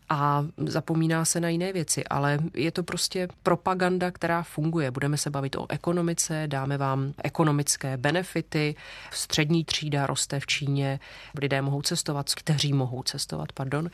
a 0.10 0.46
zapomíná 0.66 1.26
se 1.26 1.40
na 1.40 1.50
jiné 1.50 1.74
věci, 1.74 2.06
ale 2.06 2.40
je 2.54 2.72
to 2.72 2.84
prostě 2.84 3.28
propaganda, 3.44 4.12
která 4.12 4.44
funguje. 4.44 4.92
Budeme 4.92 5.18
se 5.18 5.30
bavit 5.30 5.56
o 5.56 5.66
ekonomice, 5.70 6.44
dáme 6.48 6.78
vám 6.78 7.14
ekonomické 7.24 7.98
benefity, 7.98 8.76
střední 9.12 9.66
třída 9.66 10.08
roste 10.08 10.40
v 10.40 10.46
Číně, 10.46 11.00
lidé 11.42 11.62
mohou 11.62 11.82
cestovat, 11.82 12.36
kteří 12.36 12.74
mohou 12.74 13.04
cestovat, 13.04 13.52
pardon. 13.52 13.90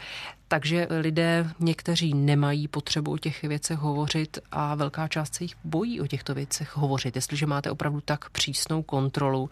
Takže 0.48 0.88
lidé 0.90 1.50
někteří 1.60 2.14
nemají 2.14 2.68
potřebu 2.68 3.12
o 3.12 3.18
těch 3.18 3.42
věcech 3.42 3.80
hovořit 3.80 4.40
a 4.52 4.76
velká 4.76 5.08
část 5.08 5.36
se 5.36 5.44
jich 5.44 5.56
bojí 5.64 6.02
o 6.02 6.08
těchto 6.08 6.34
věcech 6.34 6.78
hovořit. 6.78 7.16
Jestliže 7.16 7.46
máte 7.46 7.72
opravdu 7.72 8.02
tak 8.02 8.30
přísnou 8.30 8.84
kontrolu, 8.84 9.50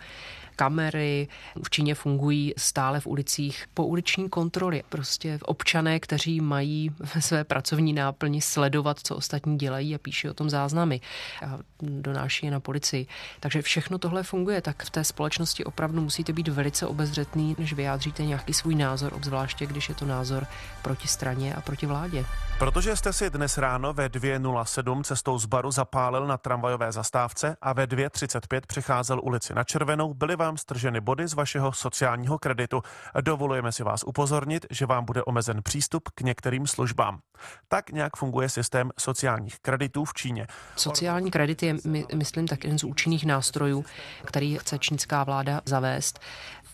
kamery. 0.62 1.28
V 1.64 1.70
Číně 1.70 1.96
fungují 1.96 2.54
stále 2.58 3.00
v 3.00 3.08
ulicích 3.08 3.66
po 3.74 3.86
uliční 3.86 4.30
kontroly. 4.30 4.84
Prostě 4.90 5.40
občané, 5.42 6.00
kteří 6.00 6.42
mají 6.42 6.92
ve 7.00 7.22
své 7.28 7.44
pracovní 7.44 7.94
náplni 7.94 8.42
sledovat, 8.42 9.00
co 9.04 9.16
ostatní 9.16 9.58
dělají 9.58 9.96
a 9.96 9.98
píší 9.98 10.30
o 10.30 10.34
tom 10.34 10.50
záznamy 10.50 11.02
a 11.46 11.60
donáší 11.82 12.46
je 12.46 12.52
na 12.52 12.60
policii. 12.60 13.08
Takže 13.40 13.62
všechno 13.62 13.98
tohle 13.98 14.24
funguje, 14.24 14.62
tak 14.62 14.84
v 14.84 14.90
té 14.90 15.04
společnosti 15.04 15.64
opravdu 15.64 16.02
musíte 16.02 16.34
být 16.34 16.48
velice 16.48 16.88
obezřetný, 16.88 17.56
než 17.60 17.74
vyjádříte 17.74 18.26
nějaký 18.26 18.54
svůj 18.54 18.76
názor, 18.76 19.14
obzvláště 19.14 19.66
když 19.66 19.90
je 19.90 19.96
to 19.96 20.06
názor 20.06 20.46
proti 20.82 21.08
straně 21.08 21.56
a 21.56 21.62
proti 21.62 21.86
vládě. 21.86 22.26
Protože 22.60 22.96
jste 22.96 23.14
si 23.14 23.30
dnes 23.30 23.58
ráno 23.58 23.94
ve 23.94 24.10
2.07 24.10 25.04
cestou 25.04 25.38
z 25.38 25.46
baru 25.46 25.72
zapálil 25.72 26.28
na 26.28 26.38
tramvajové 26.38 26.92
zastávce 26.92 27.58
a 27.62 27.74
ve 27.74 27.86
2.35 27.86 28.62
přicházel 28.68 29.20
ulici 29.24 29.54
na 29.54 29.64
Červenou, 29.64 30.14
byly 30.14 30.36
vám 30.36 30.51
strženy 30.58 31.02
body 31.02 31.28
z 31.28 31.34
vašeho 31.34 31.72
sociálního 31.72 32.40
kreditu. 32.40 32.84
Dovolujeme 33.22 33.72
si 33.72 33.84
vás 33.84 34.04
upozornit, 34.04 34.66
že 34.70 34.86
vám 34.86 35.06
bude 35.06 35.24
omezen 35.24 35.64
přístup 35.64 36.10
k 36.16 36.22
některým 36.22 36.68
službám. 36.68 37.20
Tak 37.68 37.92
nějak 37.92 38.18
funguje 38.18 38.50
systém 38.50 38.92
sociálních 39.00 39.60
kreditů 39.60 40.06
v 40.06 40.14
Číně. 40.14 40.48
Sociální 40.76 41.32
kredit 41.32 41.64
je, 41.64 41.76
my, 41.86 42.06
myslím, 42.16 42.48
tak 42.48 42.64
jeden 42.64 42.80
z 42.80 42.84
účinných 42.84 43.26
nástrojů, 43.26 43.86
který 44.26 44.58
chce 44.58 44.80
čínská 44.80 45.24
vláda 45.24 45.62
zavést. 45.66 46.20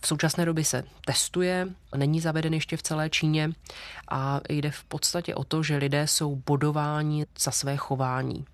V 0.02 0.08
současné 0.08 0.46
době 0.46 0.66
se 0.66 0.84
testuje, 1.06 1.68
není 1.96 2.20
zaveden 2.22 2.54
ještě 2.54 2.78
v 2.78 2.84
celé 2.84 3.10
Číně 3.10 3.50
a 4.10 4.40
jde 4.50 4.72
v 4.72 4.84
podstatě 4.84 5.36
o 5.36 5.44
to, 5.44 5.64
že 5.64 5.78
lidé 5.78 6.08
jsou 6.08 6.36
bodováni 6.36 7.26
za 7.40 7.52
své 7.52 7.78
chování. 7.78 8.46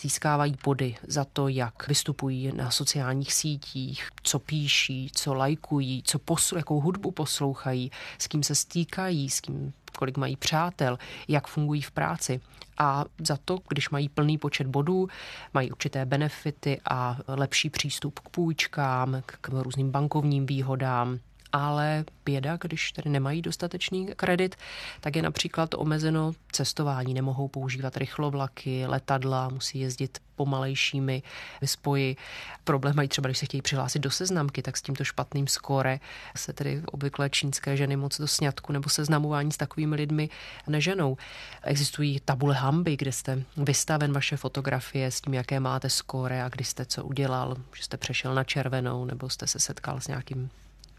Získávají 0.00 0.54
body 0.64 0.96
za 1.06 1.24
to, 1.24 1.48
jak 1.48 1.88
vystupují 1.88 2.52
na 2.56 2.70
sociálních 2.70 3.32
sítích, 3.32 4.08
co 4.22 4.38
píší, 4.38 5.10
co 5.14 5.34
lajkují, 5.34 6.02
co 6.02 6.18
posl- 6.18 6.56
jakou 6.56 6.80
hudbu 6.80 7.10
poslouchají, 7.10 7.90
s 8.18 8.26
kým 8.26 8.42
se 8.42 8.54
stýkají, 8.54 9.30
s 9.30 9.40
kým 9.40 9.72
kolik 9.98 10.16
mají 10.16 10.36
přátel, 10.36 10.98
jak 11.28 11.46
fungují 11.46 11.82
v 11.82 11.90
práci. 11.90 12.40
A 12.78 13.04
za 13.26 13.38
to, 13.44 13.58
když 13.68 13.90
mají 13.90 14.08
plný 14.08 14.38
počet 14.38 14.66
bodů, 14.66 15.08
mají 15.54 15.70
určité 15.70 16.06
benefity 16.06 16.80
a 16.90 17.18
lepší 17.28 17.70
přístup 17.70 18.18
k 18.18 18.28
půjčkám, 18.28 19.22
k 19.26 19.48
různým 19.48 19.90
bankovním 19.90 20.46
výhodám, 20.46 21.18
ale 21.58 22.04
běda, 22.24 22.56
když 22.56 22.92
tedy 22.92 23.10
nemají 23.10 23.42
dostatečný 23.42 24.06
kredit, 24.16 24.56
tak 25.00 25.16
je 25.16 25.22
například 25.22 25.74
omezeno 25.74 26.32
cestování. 26.52 27.14
Nemohou 27.14 27.48
používat 27.48 27.96
rychlovlaky, 27.96 28.86
letadla, 28.86 29.48
musí 29.48 29.80
jezdit 29.80 30.18
pomalejšími 30.38 31.22
spoji. 31.64 32.16
Problém 32.64 32.96
mají 32.96 33.08
třeba, 33.08 33.28
když 33.28 33.38
se 33.38 33.46
chtějí 33.46 33.62
přihlásit 33.62 33.98
do 33.98 34.10
seznamky, 34.10 34.62
tak 34.62 34.76
s 34.76 34.82
tímto 34.82 35.04
špatným 35.04 35.46
skóre 35.46 36.00
se 36.36 36.52
tedy 36.52 36.82
obvykle 36.86 37.30
čínské 37.30 37.76
ženy 37.76 37.96
moc 37.96 38.20
do 38.20 38.26
sňatku 38.26 38.72
nebo 38.72 38.88
seznamování 38.88 39.52
s 39.52 39.56
takovými 39.56 39.96
lidmi 39.96 40.28
neženou. 40.66 41.16
Existují 41.62 42.20
tabule 42.24 42.54
hamby, 42.54 42.96
kde 42.96 43.12
jste 43.12 43.42
vystaven 43.56 44.12
vaše 44.12 44.36
fotografie 44.36 45.10
s 45.10 45.20
tím, 45.20 45.34
jaké 45.34 45.60
máte 45.60 45.90
skóre 45.90 46.42
a 46.42 46.48
kdy 46.48 46.64
jste 46.64 46.84
co 46.84 47.04
udělal, 47.04 47.56
že 47.76 47.82
jste 47.82 47.96
přešel 47.96 48.34
na 48.34 48.44
červenou 48.44 49.04
nebo 49.04 49.28
jste 49.28 49.46
se 49.46 49.58
setkal 49.58 50.00
s 50.00 50.08
nějakým 50.08 50.50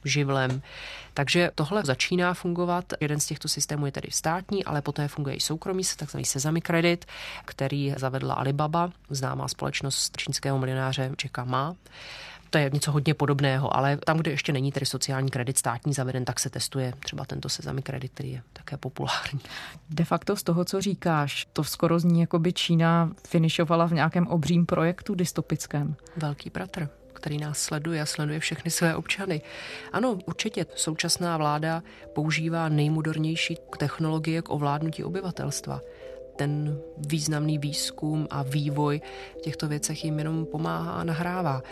živlem. 0.06 0.62
Takže 1.14 1.52
tohle 1.56 1.86
začíná 1.86 2.34
fungovat. 2.34 2.86
Jeden 3.00 3.20
z 3.20 3.26
těchto 3.26 3.48
systémů 3.48 3.86
je 3.86 3.92
tedy 3.92 4.08
státní, 4.12 4.66
ale 4.66 4.82
poté 4.82 5.08
funguje 5.08 5.36
i 5.36 5.40
soukromý, 5.40 5.84
takzvaný 5.98 6.26
Sesame 6.26 6.62
Credit, 6.62 7.06
který 7.46 7.94
zavedla 7.98 8.34
Alibaba, 8.34 8.92
známá 9.10 9.48
společnost 9.48 10.18
čínského 10.18 10.60
milionáře 10.60 11.12
Jacka 11.24 11.44
Ma. 11.44 11.76
To 12.50 12.58
je 12.58 12.70
něco 12.74 12.92
hodně 12.92 13.14
podobného, 13.14 13.78
ale 13.78 13.98
tam, 13.98 14.18
kde 14.18 14.32
ještě 14.32 14.54
není 14.54 14.72
tedy 14.72 14.86
sociální 14.86 15.30
kredit 15.30 15.58
státní 15.58 15.94
zaveden, 15.94 16.26
tak 16.26 16.40
se 16.40 16.50
testuje 16.50 16.94
třeba 17.00 17.26
tento 17.26 17.50
sezami 17.50 17.82
kredit, 17.82 18.12
který 18.14 18.32
je 18.32 18.42
také 18.54 18.78
populární. 18.78 19.40
De 19.90 20.06
facto 20.06 20.36
z 20.36 20.44
toho, 20.44 20.66
co 20.66 20.82
říkáš, 20.82 21.48
to 21.54 21.64
skoro 21.64 22.00
zní, 22.00 22.22
jako 22.22 22.40
by 22.40 22.54
Čína 22.54 23.12
finišovala 23.28 23.88
v 23.88 23.94
nějakém 23.94 24.28
obřím 24.28 24.66
projektu 24.66 25.16
dystopickém. 25.16 25.96
Velký 26.18 26.50
bratr 26.50 26.99
který 27.19 27.38
nás 27.38 27.60
sleduje 27.60 28.01
a 28.01 28.05
sleduje 28.05 28.39
všechny 28.39 28.71
své 28.71 28.95
občany. 28.95 29.41
Ano, 29.91 30.17
určitě 30.25 30.65
současná 30.75 31.38
vláda 31.38 31.84
používá 32.13 32.69
nejmodernější 32.69 33.58
technologie 33.77 34.41
k 34.41 34.49
ovládnutí 34.49 35.03
obyvatelstva 35.03 35.82
ten 36.39 36.79
významný 36.97 37.58
výzkum 37.58 38.27
a 38.29 38.43
vývoj 38.43 39.01
v 39.38 39.41
těchto 39.41 39.67
věcech 39.67 40.05
jim 40.05 40.19
jenom 40.19 40.45
pomáhá 40.45 40.91
a 40.91 41.03
nahrává. 41.03 41.63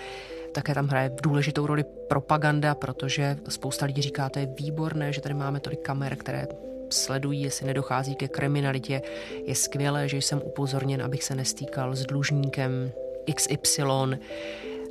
Také 0.52 0.74
tam 0.74 0.88
hraje 0.88 1.12
důležitou 1.24 1.66
roli 1.66 1.84
propaganda, 2.08 2.76
protože 2.76 3.38
spousta 3.50 3.86
lidí 3.86 4.02
říká, 4.02 4.30
to 4.30 4.40
je 4.40 4.54
výborné, 4.60 5.14
že 5.14 5.22
tady 5.22 5.34
máme 5.34 5.60
tolik 5.60 5.82
kamer, 5.82 6.16
které 6.16 6.48
sledují, 6.90 7.42
jestli 7.42 7.66
nedochází 7.66 8.16
ke 8.16 8.28
kriminalitě. 8.28 9.02
Je 9.46 9.56
skvělé, 9.56 10.08
že 10.08 10.18
jsem 10.18 10.42
upozorněn, 10.44 11.02
abych 11.02 11.24
se 11.24 11.36
nestýkal 11.36 11.96
s 11.96 12.06
dlužníkem 12.06 12.92
XY 13.36 13.84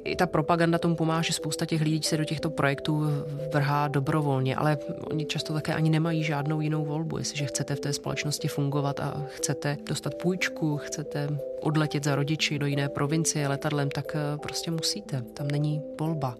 i 0.06 0.16
ta 0.16 0.26
propaganda 0.26 0.78
tomu 0.78 0.96
pomáhá, 0.96 1.22
že 1.22 1.32
spousta 1.32 1.66
těch 1.66 1.80
lidí 1.80 2.02
se 2.02 2.16
do 2.16 2.24
těchto 2.24 2.50
projektů 2.50 3.06
vrhá 3.52 3.88
dobrovolně, 3.88 4.56
ale 4.56 4.78
oni 5.10 5.24
často 5.24 5.54
také 5.54 5.74
ani 5.74 5.90
nemají 5.90 6.24
žádnou 6.24 6.60
jinou 6.60 6.84
volbu. 6.84 7.18
Jestliže 7.18 7.46
chcete 7.46 7.74
v 7.74 7.80
té 7.80 7.92
společnosti 7.92 8.48
fungovat 8.48 9.00
a 9.00 9.22
chcete 9.28 9.76
dostat 9.88 10.14
půjčku, 10.14 10.76
chcete 10.76 11.28
odletět 11.60 12.04
za 12.04 12.14
rodiči 12.14 12.58
do 12.58 12.66
jiné 12.66 12.88
provincie 12.88 13.48
letadlem, 13.48 13.90
tak 13.90 14.16
eh, 14.16 14.38
prostě 14.38 14.70
musíte. 14.70 15.22
Tam 15.34 15.48
není 15.48 15.82
volba. 16.00 16.36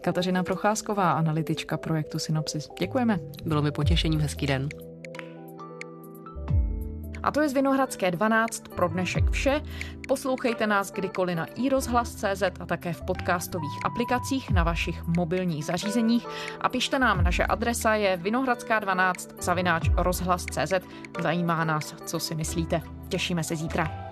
Kateřina 0.00 0.42
Procházková, 0.42 1.12
analytička 1.12 1.76
projektu 1.76 2.18
Synopsis. 2.18 2.68
Děkujeme. 2.78 3.20
Bylo 3.44 3.62
mi 3.62 3.70
potěšením, 3.70 4.20
hezký 4.20 4.46
den. 4.46 4.68
A 7.24 7.30
to 7.30 7.40
je 7.40 7.48
z 7.48 7.52
Vinohradské 7.52 8.10
12 8.10 8.68
pro 8.68 8.88
dnešek 8.88 9.30
vše. 9.30 9.62
Poslouchejte 10.08 10.66
nás 10.66 10.92
kdykoliv 10.92 11.36
na 11.36 11.44
iRozhlas.cz 11.44 12.42
a 12.60 12.66
také 12.66 12.92
v 12.92 13.02
podcastových 13.02 13.78
aplikacích 13.84 14.50
na 14.50 14.62
vašich 14.62 15.06
mobilních 15.06 15.64
zařízeních 15.64 16.26
a 16.60 16.68
pište 16.68 16.98
nám, 16.98 17.24
naše 17.24 17.44
adresa 17.44 17.94
je 17.94 18.16
vinohradská12 18.16 19.14
zavináč 19.40 19.90
rozhlas.cz. 19.96 20.72
Zajímá 21.20 21.64
nás, 21.64 21.94
co 22.06 22.20
si 22.20 22.34
myslíte. 22.34 22.82
Těšíme 23.08 23.44
se 23.44 23.56
zítra. 23.56 24.03